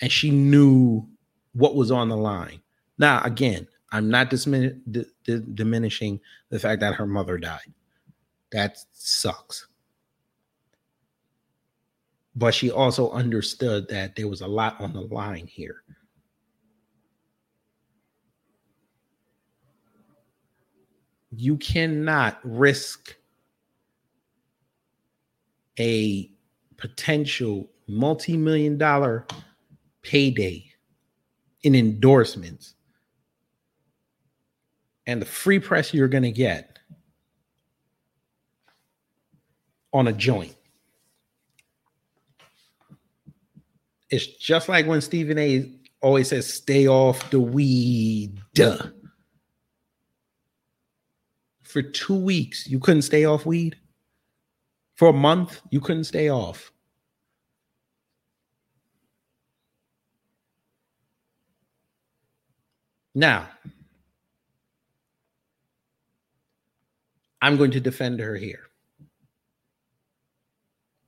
[0.00, 1.04] and she knew
[1.54, 2.62] what was on the line.
[2.98, 7.72] Now, again, I'm not dismin- d- d- diminishing the fact that her mother died.
[8.52, 9.66] That sucks.
[12.36, 15.82] But she also understood that there was a lot on the line here.
[21.30, 23.16] You cannot risk
[25.78, 26.30] a
[26.76, 29.26] potential multi million dollar
[30.02, 30.70] payday
[31.62, 32.74] in endorsements
[35.06, 36.71] and the free press you're going to get
[39.92, 40.54] on a joint.
[44.10, 45.70] It's just like when Stephen A
[46.00, 48.38] always says, stay off the weed.
[51.62, 53.76] For two weeks, you couldn't stay off weed.
[54.96, 56.70] For a month, you couldn't stay off.
[63.14, 63.48] Now,
[67.40, 68.68] I'm going to defend her here.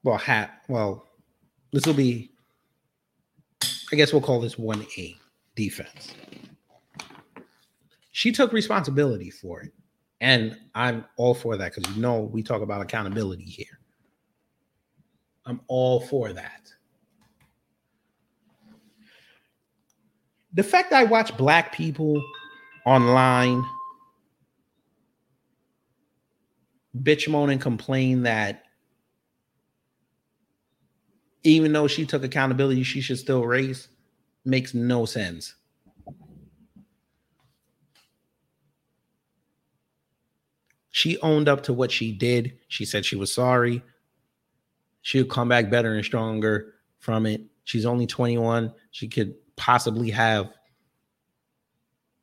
[0.05, 0.63] Well, hat.
[0.69, 1.09] Well,
[1.73, 2.31] this will be.
[3.93, 5.17] I guess we'll call this one A
[5.57, 6.15] defense.
[8.13, 9.73] She took responsibility for it,
[10.21, 13.79] and I'm all for that because you know we talk about accountability here.
[15.47, 16.71] I'm all for that.
[20.53, 22.23] The fact I watch black people
[22.87, 23.65] online
[27.03, 28.64] bitch moan and complain that
[31.45, 33.89] even though she took accountability, she should still race
[34.45, 35.55] makes no sense.
[40.91, 42.59] She owned up to what she did.
[42.69, 43.83] She said she was sorry.
[45.03, 47.43] She'll come back better and stronger from it.
[47.65, 48.73] She's only 21.
[48.91, 50.51] She could possibly have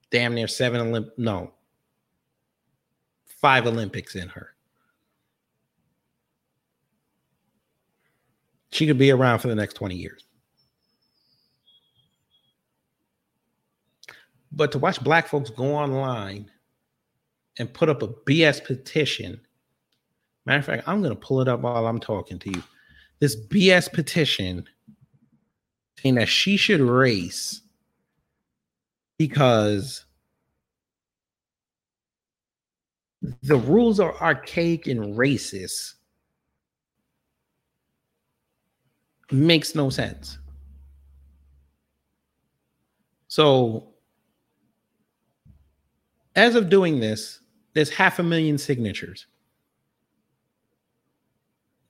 [0.10, 1.52] damn near seven Olymp no
[3.26, 4.54] five Olympics in her.
[8.72, 10.24] She could be around for the next 20 years.
[14.52, 16.50] But to watch black folks go online
[17.58, 19.40] and put up a BS petition,
[20.46, 22.64] matter of fact, I'm going to pull it up while I'm talking to you.
[23.20, 24.66] This BS petition
[26.02, 27.62] saying that she should race
[29.18, 30.06] because
[33.44, 35.94] the rules are archaic and racist
[39.32, 40.38] makes no sense.
[43.28, 43.88] So,
[46.36, 47.40] as of doing this,
[47.74, 49.28] there's half a million signatures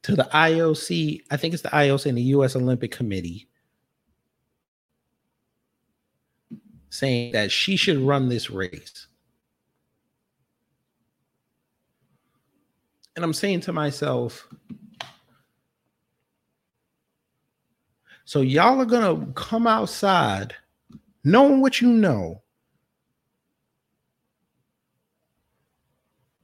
[0.03, 1.21] to the IOC.
[1.31, 3.47] I think it's the IOC and the US Olympic Committee
[6.89, 9.07] saying that she should run this race.
[13.15, 14.47] And I'm saying to myself,
[18.31, 18.85] so y'all are
[19.25, 20.55] to come outside
[21.25, 22.41] knowing what you know,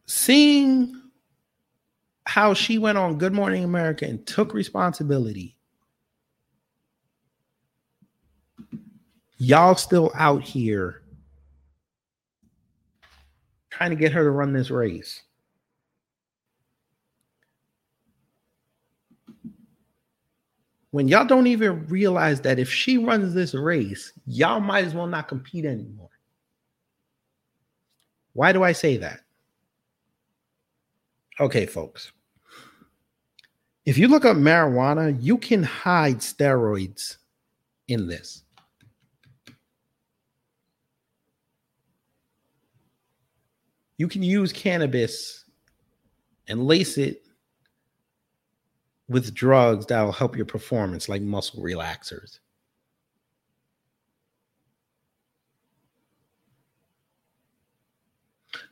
[0.05, 1.01] seeing
[2.25, 5.55] how she went on Good Morning America and took responsibility.
[9.37, 11.03] Y'all still out here
[13.69, 15.23] trying to get her to run this race.
[20.91, 25.07] When y'all don't even realize that if she runs this race, y'all might as well
[25.07, 26.09] not compete anymore.
[28.33, 29.21] Why do I say that?
[31.39, 32.11] Okay, folks.
[33.85, 37.17] If you look up marijuana, you can hide steroids
[37.87, 38.43] in this.
[43.97, 45.45] You can use cannabis
[46.47, 47.26] and lace it
[49.09, 52.39] with drugs that'll help your performance, like muscle relaxers.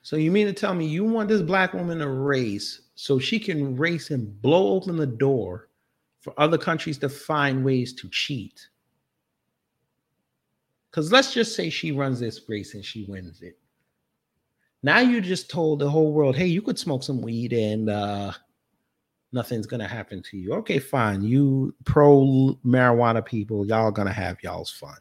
[0.02, 3.40] So you mean to tell me you want this black woman to race so she
[3.40, 5.70] can race and blow open the door
[6.20, 8.68] for other countries to find ways to cheat?
[10.90, 13.58] Because let's just say she runs this race and she wins it.
[14.84, 18.32] Now you just told the whole world, hey, you could smoke some weed and uh,
[19.36, 20.54] nothing's gonna happen to you.
[20.54, 21.22] Okay, fine.
[21.22, 24.98] You pro marijuana people, y'all gonna have y'all's fun.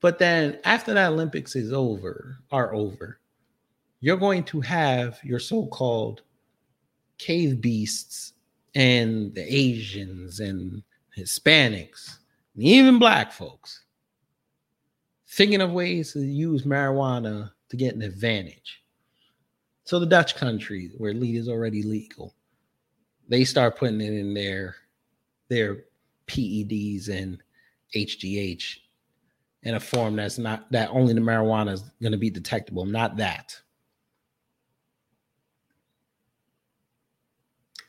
[0.00, 3.20] But then after the Olympics is over, are over,
[4.00, 6.22] you're going to have your so-called
[7.18, 8.34] cave beasts
[8.74, 10.82] and the Asians and
[11.16, 12.18] Hispanics,
[12.54, 13.84] and even black folks
[15.26, 18.82] thinking of ways to use marijuana to get an advantage.
[19.84, 22.34] So the Dutch countries where lead is already legal,
[23.28, 24.76] they start putting it in their
[25.48, 25.84] their
[26.26, 27.42] PEDs and
[27.94, 28.78] HGH
[29.62, 33.16] in a form that's not that only the marijuana is going to be detectable, not
[33.16, 33.60] that.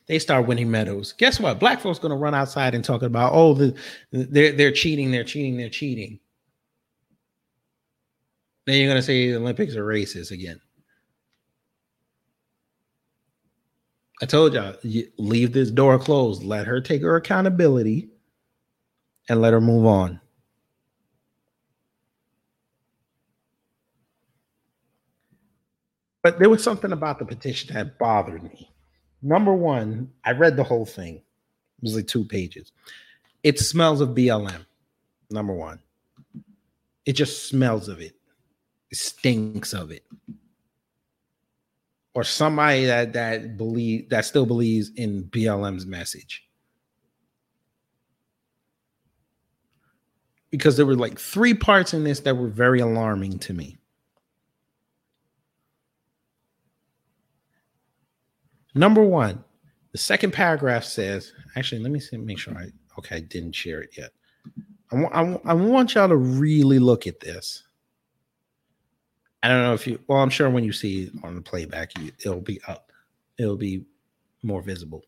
[0.07, 1.13] They start winning medals.
[1.13, 1.59] Guess what?
[1.59, 3.75] Black folks going to run outside and talking about, oh, the,
[4.11, 6.19] they're they're cheating, they're cheating, they're cheating.
[8.65, 10.59] Then you're going to say the Olympics are racist again.
[14.21, 16.43] I told y'all, you leave this door closed.
[16.43, 18.09] Let her take her accountability
[19.29, 20.21] and let her move on.
[26.23, 28.71] But there was something about the petition that bothered me.
[29.21, 31.17] Number one, I read the whole thing.
[31.17, 32.71] It was like two pages.
[33.43, 34.65] It smells of BLM.
[35.29, 35.79] Number one,
[37.05, 38.14] it just smells of it.
[38.93, 40.05] Stinks of it.
[42.13, 46.43] Or somebody that that believe that still believes in BLM's message.
[50.51, 53.77] Because there were like three parts in this that were very alarming to me.
[58.75, 59.43] Number one,
[59.93, 62.67] the second paragraph says, actually, let me see, make sure I,
[62.99, 64.11] okay, I didn't share it yet.
[64.91, 67.64] I want, I, want- I want y'all to really look at this.
[69.45, 72.11] I don't know if you, well, I'm sure when you see on the playback, you,
[72.17, 72.91] it'll be up,
[73.37, 73.85] it'll be
[74.41, 75.03] more visible.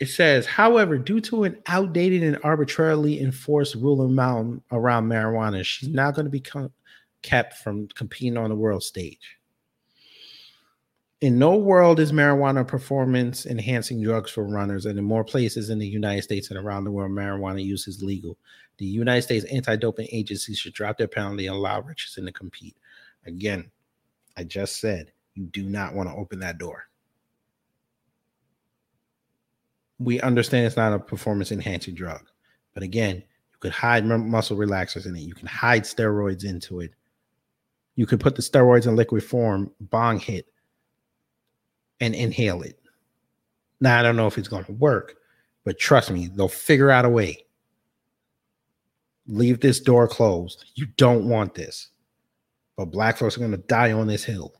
[0.00, 5.90] It says, however, due to an outdated and arbitrarily enforced rule around, around marijuana, she's
[5.90, 6.72] not going to be co-
[7.20, 9.36] kept from competing on the world stage.
[11.20, 15.78] In no world is marijuana performance enhancing drugs for runners, and in more places in
[15.78, 18.38] the United States and around the world, marijuana use is legal.
[18.78, 22.74] The United States anti doping agency should drop their penalty and allow Richardson to compete.
[23.28, 23.70] Again,
[24.36, 26.84] I just said you do not want to open that door.
[29.98, 32.22] We understand it's not a performance enhancing drug,
[32.72, 36.80] but again, you could hide mu- muscle relaxers in it, you can hide steroids into
[36.80, 36.92] it.
[37.96, 40.46] You could put the steroids in liquid form, bong hit,
[42.00, 42.80] and inhale it.
[43.80, 45.16] Now, I don't know if it's going to work,
[45.64, 47.44] but trust me, they'll figure out a way.
[49.26, 50.64] Leave this door closed.
[50.76, 51.88] You don't want this.
[52.78, 54.54] But black folks are going to die on this hill.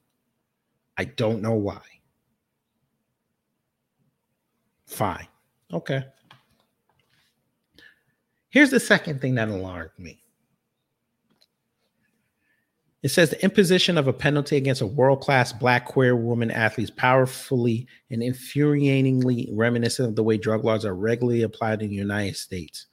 [0.99, 1.81] I don't know why.
[4.87, 5.29] Fine.
[5.73, 6.03] Okay.
[8.49, 10.21] Here's the second thing that alarmed me.
[13.05, 16.89] It says the imposition of a penalty against a world class black queer woman athlete
[16.89, 21.95] is powerfully and infuriatingly reminiscent of the way drug laws are regularly applied in the
[21.95, 22.87] United States.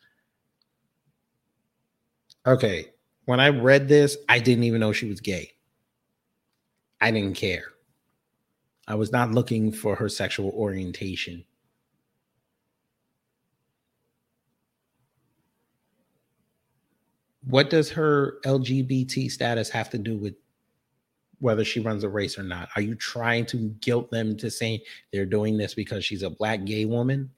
[2.46, 2.92] Okay,
[3.26, 5.52] when I read this, I didn't even know she was gay.
[7.02, 7.66] I didn't care.
[8.88, 11.44] I was not looking for her sexual orientation.
[17.48, 20.36] What does her LGBT status have to do with
[21.40, 22.70] whether she runs a race or not?
[22.76, 24.80] Are you trying to guilt them to saying
[25.12, 27.30] they're doing this because she's a black gay woman?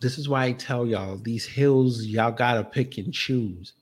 [0.00, 3.72] This is why I tell y'all these hills, y'all gotta pick and choose.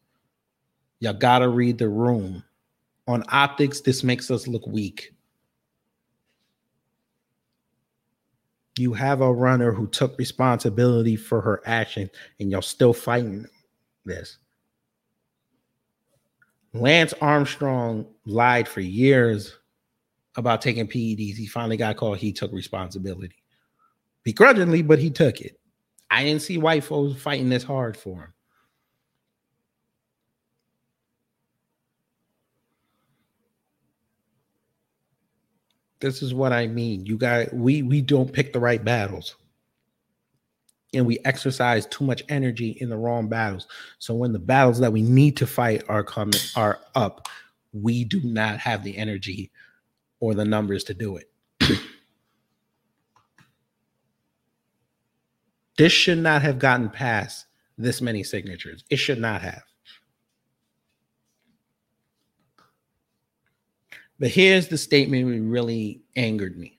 [1.01, 2.43] Y'all gotta read the room.
[3.07, 5.13] On optics, this makes us look weak.
[8.79, 12.11] You have a runner who took responsibility for her action,
[12.41, 13.47] and you're still fighting
[14.05, 14.39] this.
[16.73, 19.57] Lance Armstrong lied for years
[20.37, 21.37] about taking PEDs.
[21.37, 22.19] He finally got caught.
[22.19, 23.37] He took responsibility
[24.25, 25.59] begrudgingly, but he took it.
[26.11, 28.33] I didn't see white folks fighting this hard for him.
[36.01, 37.07] This is what I mean.
[37.07, 39.37] You got we we don't pick the right battles.
[40.95, 43.67] and we exercise too much energy in the wrong battles.
[43.99, 47.29] So when the battles that we need to fight are coming are up,
[47.73, 49.53] we do not have the energy
[50.21, 51.31] or the numbers to do it.
[55.77, 57.47] This should not have gotten past
[57.79, 58.85] this many signatures.
[58.91, 59.63] It should not have.
[64.19, 66.77] But here's the statement that really angered me.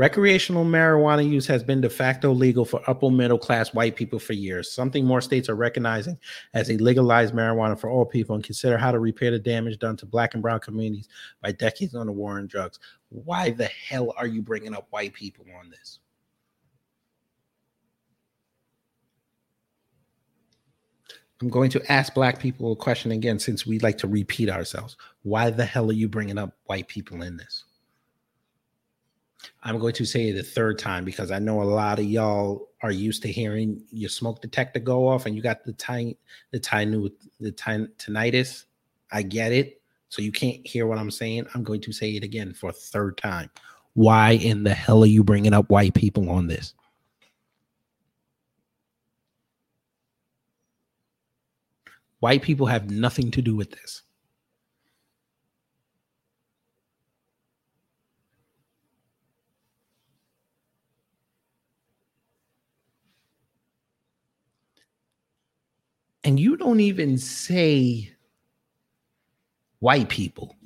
[0.00, 4.32] Recreational marijuana use has been de facto legal for upper middle class white people for
[4.32, 6.18] years, something more states are recognizing
[6.54, 9.98] as a legalized marijuana for all people and consider how to repair the damage done
[9.98, 11.06] to black and brown communities
[11.42, 12.78] by decades on the war on drugs.
[13.10, 15.98] Why the hell are you bringing up white people on this?
[21.40, 24.96] I'm going to ask black people a question again since we like to repeat ourselves.
[25.22, 27.64] Why the hell are you bringing up white people in this?
[29.62, 32.68] I'm going to say it a third time because I know a lot of y'all
[32.82, 36.14] are used to hearing your smoke detector go off and you got the time
[36.50, 37.08] the time
[37.40, 38.64] the time tinnitus.
[39.12, 39.80] I get it.
[40.10, 41.46] So you can't hear what I'm saying.
[41.54, 43.48] I'm going to say it again for a third time.
[43.94, 46.74] Why in the hell are you bringing up white people on this?
[52.20, 54.02] White people have nothing to do with this.
[66.22, 68.12] And you don't even say
[69.78, 70.56] white people.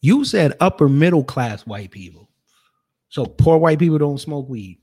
[0.00, 2.30] You said upper middle class white people.
[3.10, 4.80] So poor white people don't smoke weed.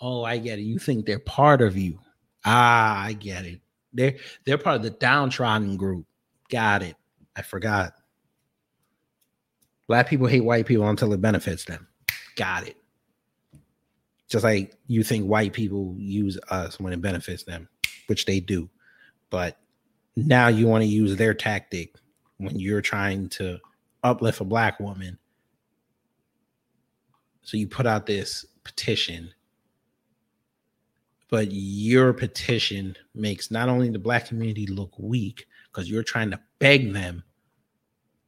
[0.00, 0.62] Oh, I get it.
[0.62, 1.98] You think they're part of you.
[2.44, 3.60] Ah, I get it.
[3.92, 6.06] They're they're part of the downtrodden group.
[6.50, 6.96] Got it.
[7.36, 7.94] I forgot.
[9.86, 11.86] Black people hate white people until it benefits them.
[12.36, 12.76] Got it.
[14.28, 17.68] Just like you think white people use us when it benefits them,
[18.08, 18.68] which they do.
[19.30, 19.56] But
[20.16, 21.94] now you want to use their tactic
[22.36, 23.58] when you're trying to
[24.02, 25.18] uplift a black woman.
[27.42, 29.32] So you put out this petition
[31.30, 36.40] but your petition makes not only the black community look weak because you're trying to
[36.58, 37.22] beg them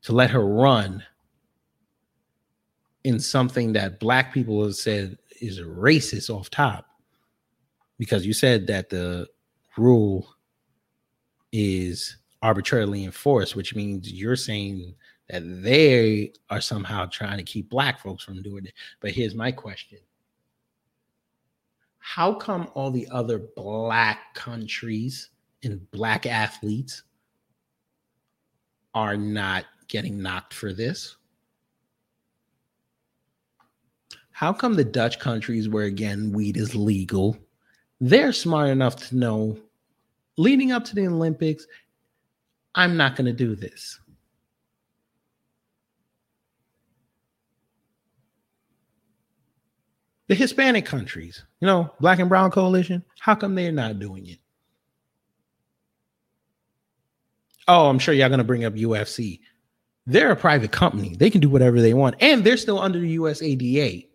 [0.02, 1.02] to let her run
[3.04, 6.86] in something that black people have said is racist off top.
[7.98, 9.26] Because you said that the
[9.76, 10.34] rule
[11.52, 14.94] is arbitrarily enforced which means you're saying
[15.28, 18.72] that they are somehow trying to keep black folks from doing it.
[19.00, 19.98] But here's my question
[22.12, 25.30] how come all the other black countries
[25.62, 27.04] and black athletes
[28.94, 31.14] are not getting knocked for this?
[34.32, 37.38] How come the Dutch countries, where again weed is legal,
[38.00, 39.56] they're smart enough to know
[40.36, 41.64] leading up to the Olympics,
[42.74, 44.00] I'm not going to do this.
[50.30, 54.38] The Hispanic countries, you know, Black and Brown Coalition, how come they're not doing it?
[57.66, 59.40] Oh, I'm sure y'all to bring up UFC.
[60.06, 61.16] They're a private company.
[61.16, 64.06] They can do whatever they want, and they're still under the USADA.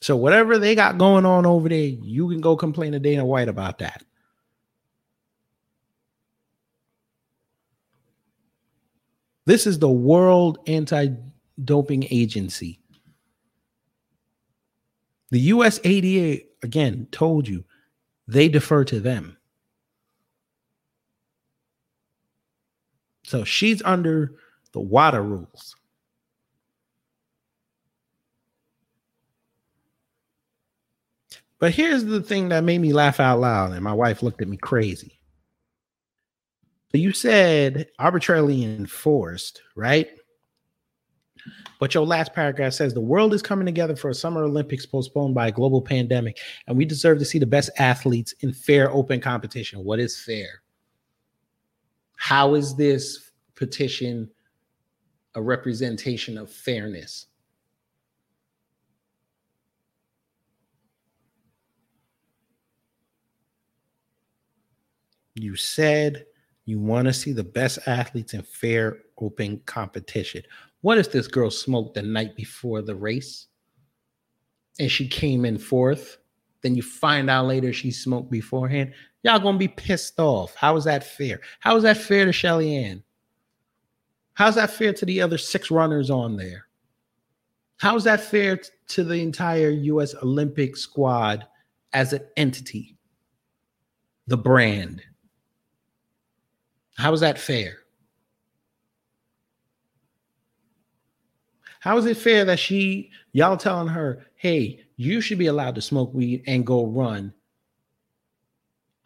[0.00, 3.48] So whatever they got going on over there, you can go complain to Dana White
[3.48, 4.02] about that.
[9.44, 12.79] This is the World Anti-Doping Agency.
[15.30, 17.64] The USADA, again told you
[18.26, 19.36] they defer to them.
[23.24, 24.34] So she's under
[24.72, 25.76] the WADA rules.
[31.60, 34.48] But here's the thing that made me laugh out loud, and my wife looked at
[34.48, 35.20] me crazy.
[36.90, 40.08] So you said arbitrarily enforced, right?
[41.80, 45.34] But your last paragraph says the world is coming together for a Summer Olympics postponed
[45.34, 49.18] by a global pandemic, and we deserve to see the best athletes in fair, open
[49.18, 49.82] competition.
[49.82, 50.60] What is fair?
[52.16, 54.30] How is this petition
[55.34, 57.26] a representation of fairness?
[65.34, 66.26] You said
[66.66, 70.42] you want to see the best athletes in fair, open competition.
[70.82, 73.48] What if this girl smoked the night before the race
[74.78, 76.18] and she came in fourth?
[76.62, 78.92] Then you find out later she smoked beforehand.
[79.22, 80.54] Y'all gonna be pissed off.
[80.54, 81.40] How is that fair?
[81.60, 83.02] How is that fair to Shelly Ann?
[84.34, 86.66] How's that fair to the other six runners on there?
[87.76, 90.14] How is that fair t- to the entire U.S.
[90.22, 91.46] Olympic squad
[91.92, 92.96] as an entity?
[94.28, 95.02] The brand.
[96.96, 97.78] How is that fair?
[101.80, 105.80] How is it fair that she, y'all telling her, hey, you should be allowed to
[105.80, 107.32] smoke weed and go run?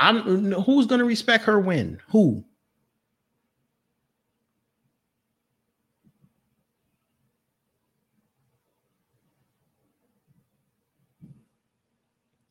[0.01, 1.99] I'm who's gonna respect her win?
[2.11, 2.45] Who?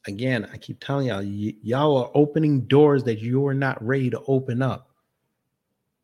[0.08, 4.10] Again, I keep telling y'all, y- y'all are opening doors that you are not ready
[4.10, 4.90] to open up.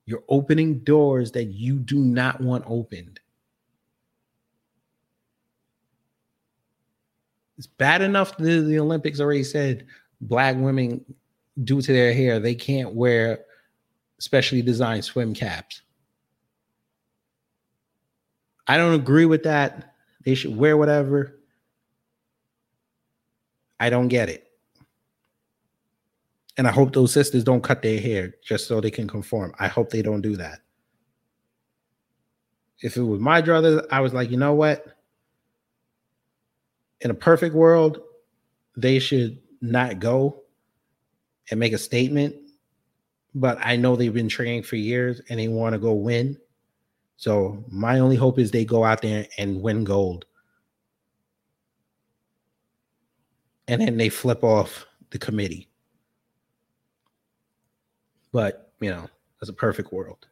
[0.06, 3.20] You're opening doors that you do not want opened.
[7.60, 9.86] It's bad enough the, the Olympics already said
[10.22, 11.04] black women,
[11.62, 13.42] due to their hair, they can't wear
[14.18, 15.82] specially designed swim caps.
[18.66, 19.94] I don't agree with that.
[20.24, 21.38] They should wear whatever.
[23.78, 24.48] I don't get it.
[26.58, 29.54] And I hope those sisters don't cut their hair just so they can conform.
[29.60, 30.60] I hope they don't do that.
[32.82, 34.99] If it was my brother, I was like, you know what?
[37.02, 38.00] In a perfect world,
[38.76, 40.42] they should not go
[41.50, 42.36] and make a statement.
[43.36, 46.38] But I know they've been training for years and they want to go win.
[47.18, 50.26] So my only hope is they go out there and win gold.
[53.68, 55.70] And then they flip off the committee.
[58.32, 59.08] But, you know,
[59.40, 60.28] that's a perfect world.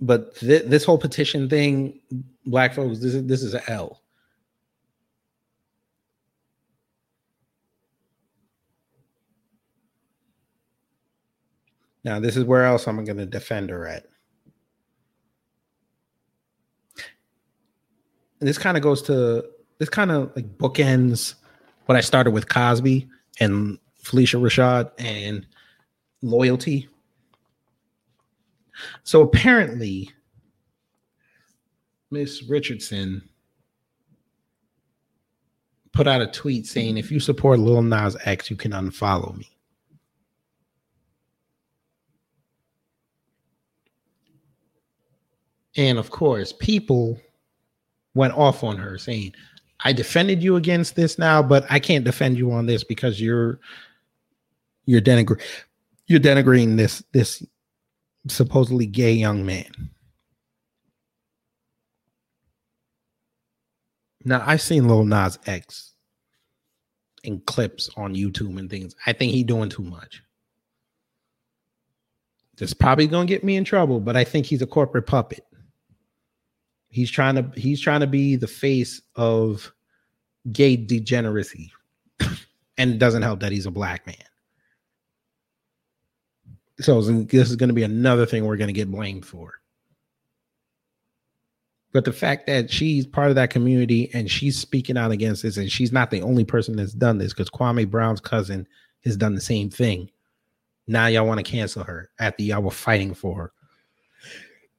[0.00, 2.00] But thi- this whole petition thing,
[2.46, 4.00] black folks, this is this is a L.
[12.04, 14.06] Now, this is where else I'm going to defend her at.
[18.40, 19.44] And this kind of goes to
[19.78, 21.34] this kind of like bookends
[21.86, 23.08] what I started with Cosby
[23.40, 25.46] and Phylicia Rashad and
[26.22, 26.88] loyalty.
[29.02, 30.10] So apparently,
[32.10, 33.28] Miss Richardson
[35.92, 39.48] put out a tweet saying, if you support Lil Nas X, you can unfollow me.
[45.78, 47.18] And of course, people
[48.14, 49.32] went off on her saying,
[49.84, 53.60] I defended you against this now, but I can't defend you on this because you're
[54.86, 55.40] you're denigr
[56.08, 57.46] you're denigrating this this
[58.26, 59.70] supposedly gay young man.
[64.24, 65.94] Now I've seen Lil Nas X
[67.22, 68.96] in clips on YouTube and things.
[69.06, 70.24] I think he doing too much.
[72.56, 75.44] This probably gonna get me in trouble, but I think he's a corporate puppet.
[76.90, 79.72] He's trying to he's trying to be the face of
[80.52, 81.72] gay degeneracy.
[82.78, 84.16] and it doesn't help that he's a black man.
[86.80, 89.54] So this is going to be another thing we're going to get blamed for.
[91.92, 95.56] But the fact that she's part of that community and she's speaking out against this,
[95.56, 98.68] and she's not the only person that's done this because Kwame Brown's cousin
[99.04, 100.10] has done the same thing.
[100.86, 103.52] Now y'all want to cancel her after y'all were fighting for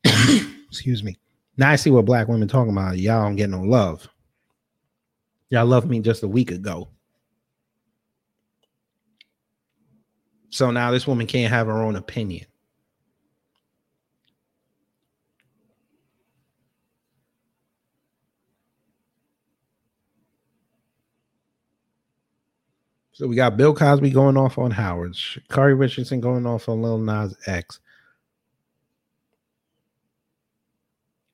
[0.06, 0.14] her.
[0.70, 1.18] Excuse me.
[1.60, 3.00] Now I see what black women talking about.
[3.00, 4.08] Y'all don't get no love.
[5.50, 6.88] Y'all loved me just a week ago.
[10.52, 12.46] So now this woman can't have her own opinion.
[23.12, 25.18] So we got Bill Cosby going off on Howard,
[25.50, 27.82] Kari Richardson going off on Lil Nas X.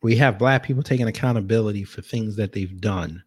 [0.05, 3.23] We have black people taking accountability for things that they've done.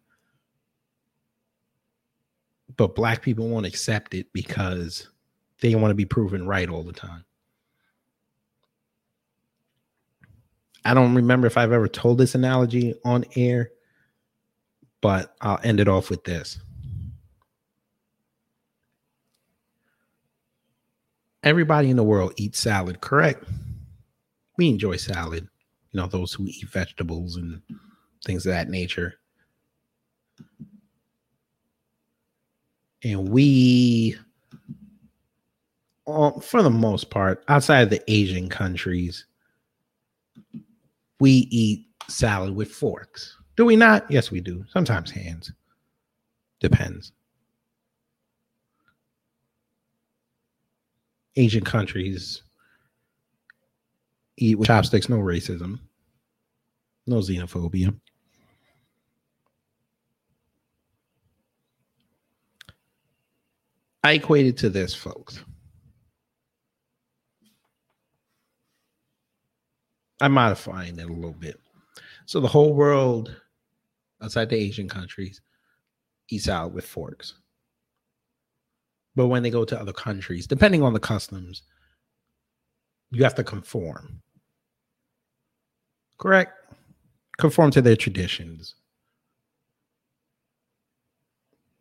[2.77, 5.09] But black people won't accept it because
[5.59, 7.25] they want to be proven right all the time.
[10.85, 13.71] I don't remember if I've ever told this analogy on air,
[15.01, 16.59] but I'll end it off with this.
[21.43, 23.43] Everybody in the world eats salad, correct?
[24.55, 25.49] We enjoy salad.
[25.91, 27.61] You know, those who eat vegetables and
[28.25, 29.15] things of that nature.
[33.03, 34.15] And we,
[36.05, 39.25] uh, for the most part, outside of the Asian countries,
[41.19, 43.35] we eat salad with forks.
[43.55, 44.09] Do we not?
[44.09, 44.65] Yes, we do.
[44.71, 45.51] Sometimes hands.
[46.59, 47.13] Depends.
[51.35, 52.43] Asian countries
[54.43, 55.09] eat with chopsticks.
[55.09, 55.79] No racism.
[57.05, 57.95] No xenophobia.
[64.03, 65.43] I equated to this, folks.
[70.21, 71.59] I'm modifying it a little bit.
[72.25, 73.35] So the whole world
[74.21, 75.41] outside the Asian countries
[76.29, 77.35] eats out with forks.
[79.15, 81.63] But when they go to other countries, depending on the customs,
[83.11, 84.21] you have to conform.
[86.19, 86.53] Correct?
[87.37, 88.75] Conform to their traditions.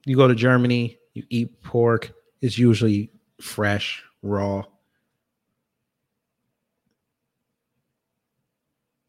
[0.07, 3.11] You go to Germany, you eat pork, it's usually
[3.41, 4.63] fresh, raw.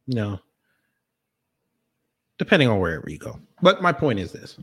[0.07, 0.39] Know,
[2.39, 3.39] depending on wherever you go.
[3.61, 4.57] But my point is this.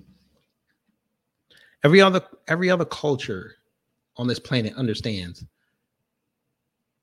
[1.85, 3.55] Every other every other culture
[4.17, 5.45] on this planet understands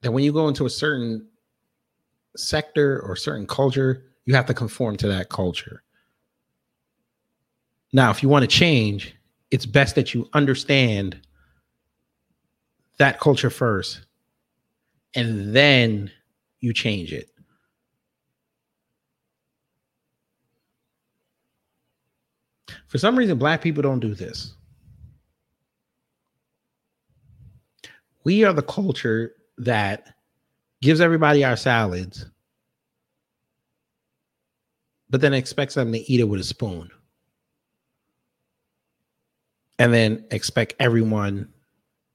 [0.02, 1.26] that when you go into a certain
[2.36, 5.84] sector or certain culture, you have to conform to that culture.
[7.92, 9.16] Now, if you want to change,
[9.52, 11.20] it's best that you understand
[12.98, 14.02] that culture first
[15.16, 16.12] and then
[16.60, 17.30] you change it.
[22.88, 24.56] For some reason, black people don't do this.
[28.24, 30.16] We are the culture that
[30.84, 32.26] gives everybody our salads,
[35.10, 36.90] but then expects them to eat it with a spoon.
[39.80, 41.48] And then expect everyone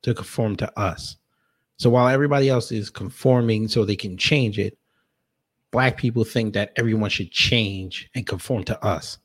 [0.03, 1.16] to conform to us.
[1.79, 4.77] So while everybody else is conforming so they can change it,
[5.71, 9.16] black people think that everyone should change and conform to us.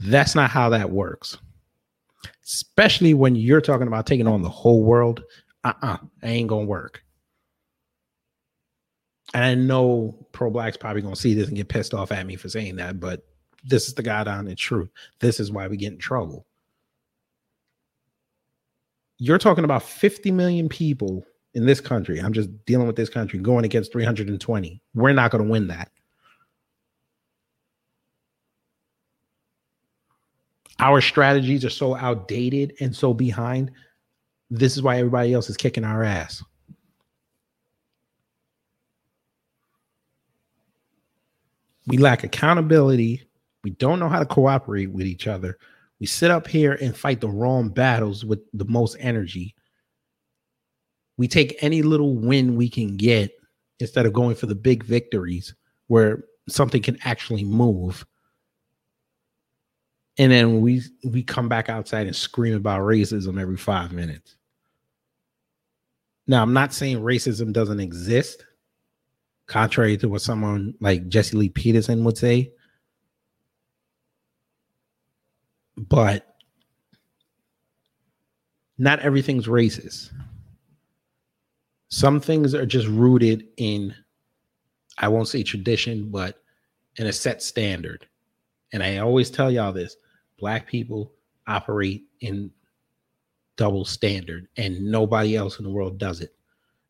[0.00, 1.36] That's not how that works.
[2.42, 5.22] Especially when you're talking about taking on the whole world.
[5.62, 5.98] Uh-uh.
[6.22, 7.04] It ain't gonna work.
[9.34, 12.36] And I know pro blacks probably gonna see this and get pissed off at me
[12.36, 13.24] for saying that, but
[13.64, 14.90] this is the God honest truth.
[15.20, 16.46] This is why we get in trouble.
[19.18, 21.24] You're talking about 50 million people
[21.54, 22.18] in this country.
[22.18, 24.82] I'm just dealing with this country going against 320.
[24.94, 25.90] We're not to win that.
[30.78, 33.70] Our strategies are so outdated and so behind.
[34.50, 36.42] This is why everybody else is kicking our ass.
[41.86, 43.22] We lack accountability.
[43.64, 45.58] We don't know how to cooperate with each other.
[46.00, 49.54] We sit up here and fight the wrong battles with the most energy.
[51.16, 53.32] We take any little win we can get
[53.78, 55.54] instead of going for the big victories
[55.86, 58.04] where something can actually move.
[60.18, 64.36] And then we we come back outside and scream about racism every 5 minutes.
[66.26, 68.44] Now, I'm not saying racism doesn't exist,
[69.46, 72.52] contrary to what someone like Jesse Lee Peterson would say.
[75.76, 76.36] But
[78.78, 80.10] not everything's racist.
[81.88, 83.94] Some things are just rooted in,
[84.98, 86.42] I won't say tradition, but
[86.96, 88.06] in a set standard.
[88.72, 89.96] And I always tell y'all this
[90.38, 91.12] black people
[91.46, 92.50] operate in
[93.56, 96.34] double standard, and nobody else in the world does it.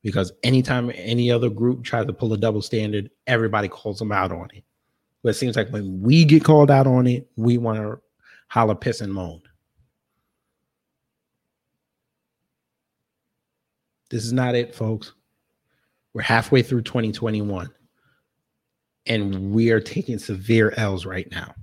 [0.02, 4.32] Because anytime any other group tries to pull a double standard, everybody calls them out
[4.32, 4.64] on it.
[5.22, 8.00] But it seems like when we get called out on it, we want to
[8.48, 9.40] holler, piss, and moan.
[14.10, 15.12] This is not it, folks.
[16.12, 17.70] We're halfway through 2021,
[19.06, 21.54] and we are taking severe L's right now.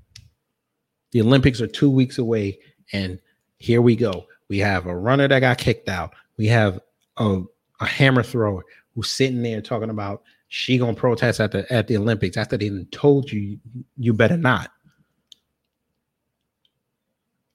[1.11, 2.57] The Olympics are two weeks away,
[2.91, 3.19] and
[3.59, 4.25] here we go.
[4.47, 6.15] We have a runner that got kicked out.
[6.37, 6.79] We have
[7.17, 7.43] a,
[7.79, 8.63] a hammer thrower
[8.95, 12.69] who's sitting there talking about she gonna protest at the at the Olympics after they
[12.91, 13.59] told you
[13.97, 14.71] you better not.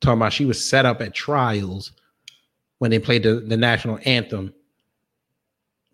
[0.00, 1.92] Talking about she was set up at trials
[2.78, 4.54] when they played the, the national anthem.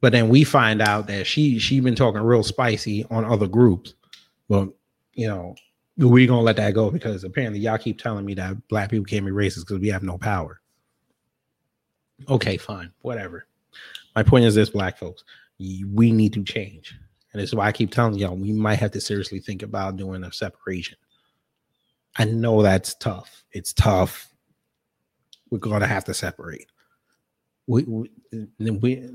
[0.01, 3.95] But then we find out that she she been talking real spicy on other groups.
[4.49, 4.74] Well,
[5.14, 5.55] you know,
[5.97, 9.24] we gonna let that go because apparently y'all keep telling me that black people can't
[9.24, 10.61] be racist because we have no power.
[12.28, 13.47] Okay, fine, whatever.
[14.17, 15.25] My point is this, black folks,
[15.59, 16.95] we need to change.
[17.33, 19.97] And this is why I keep telling y'all we might have to seriously think about
[19.97, 20.97] doing a separation.
[22.17, 23.45] I know that's tough.
[23.53, 24.29] It's tough.
[25.51, 26.67] We're gonna have to separate.
[27.67, 28.11] We, we,
[28.59, 29.11] we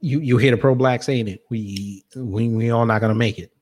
[0.00, 1.44] you you hear the pro black saying it.
[1.50, 3.52] We we we all not gonna make it.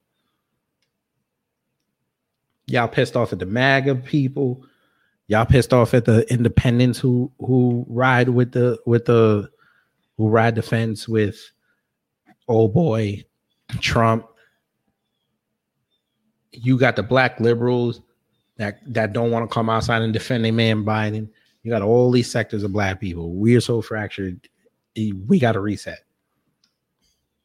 [2.66, 4.64] Y'all pissed off at the MAGA people.
[5.28, 9.50] Y'all pissed off at the independents who who ride with the with the
[10.16, 11.38] who ride the fence with
[12.48, 13.24] old boy
[13.80, 14.26] Trump.
[16.52, 18.00] You got the black liberals
[18.56, 21.28] that that don't want to come outside and defend their man Biden.
[21.62, 23.34] You got all these sectors of black people.
[23.34, 24.48] We are so fractured.
[24.96, 26.00] Eh, we got to reset.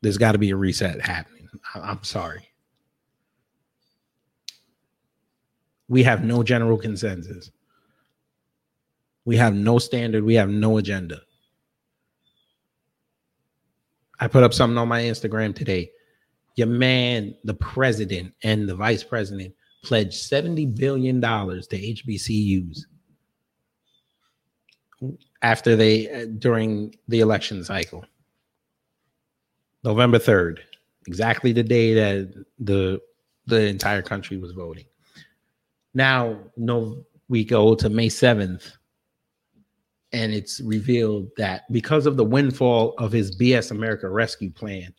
[0.01, 1.49] There's got to be a reset happening.
[1.76, 2.47] I'm sorry.
[5.88, 7.51] We have no general consensus.
[9.26, 10.24] We have no standard.
[10.24, 11.22] We have no agenda.
[14.22, 15.91] I put up something on my Instagram today.
[16.55, 22.82] Your man, the president and the vice president pledged $70 billion to HBCUs
[25.41, 28.05] after they, uh, during the election cycle.
[29.84, 30.59] November 3rd,
[31.07, 33.01] exactly the day that the
[33.47, 34.86] the entire country was voting.
[35.95, 38.78] Now, no, we go to May 7th,
[40.14, 44.93] and it's revealed that because of the windfall of his BS America Rescue Plan,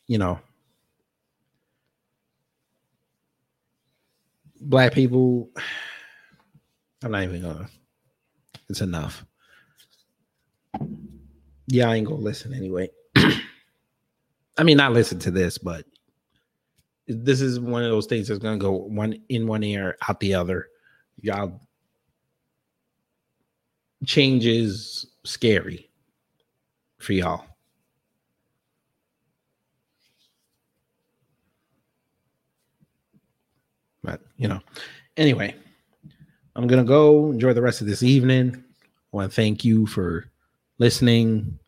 [0.07, 0.39] you know
[4.61, 5.51] black people
[7.03, 7.69] i'm not even gonna
[8.69, 9.25] it's enough.
[11.69, 12.89] Yeah i ain't gonna listen anyway.
[13.17, 15.85] I mean not listen to this but
[17.07, 20.35] this is one of those things that's gonna go one in one ear out the
[20.35, 20.69] other.
[21.21, 21.61] Y'all
[24.07, 25.88] change is scary
[26.99, 27.45] for y'all.
[34.03, 34.61] But you know,
[35.17, 35.55] anyway,
[36.55, 38.65] I'm gonna go enjoy the rest of this evening.
[38.83, 40.31] I want to thank you for
[40.79, 41.59] listening,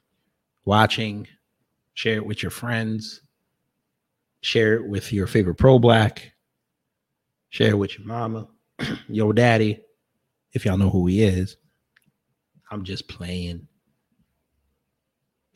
[0.64, 1.26] watching,
[1.94, 3.22] share it with your friends,
[4.42, 6.32] share it with your favorite pro black,
[7.50, 8.48] share it with your mama,
[9.08, 9.80] your daddy,
[10.52, 11.56] if y'all know who he is.
[12.70, 13.66] I'm just playing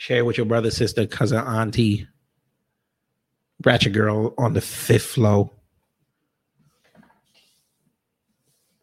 [0.04, 2.06] share with your brother, sister, cousin, auntie,
[3.64, 5.50] ratchet girl on the fifth floor.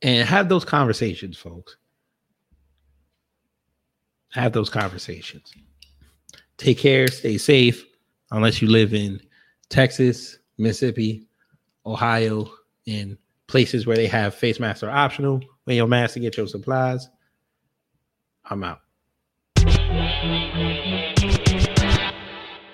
[0.01, 1.78] And have those conversations, folks.
[4.32, 5.53] Have those conversations.
[6.57, 7.86] Take care, stay safe,
[8.32, 9.22] unless you live in
[9.69, 11.28] Texas, Mississippi,
[11.86, 12.51] Ohio,
[12.88, 13.15] in
[13.45, 15.39] places where they have face masks are optional.
[15.67, 17.07] Wear your mask to get your supplies.
[18.49, 18.80] I'm out.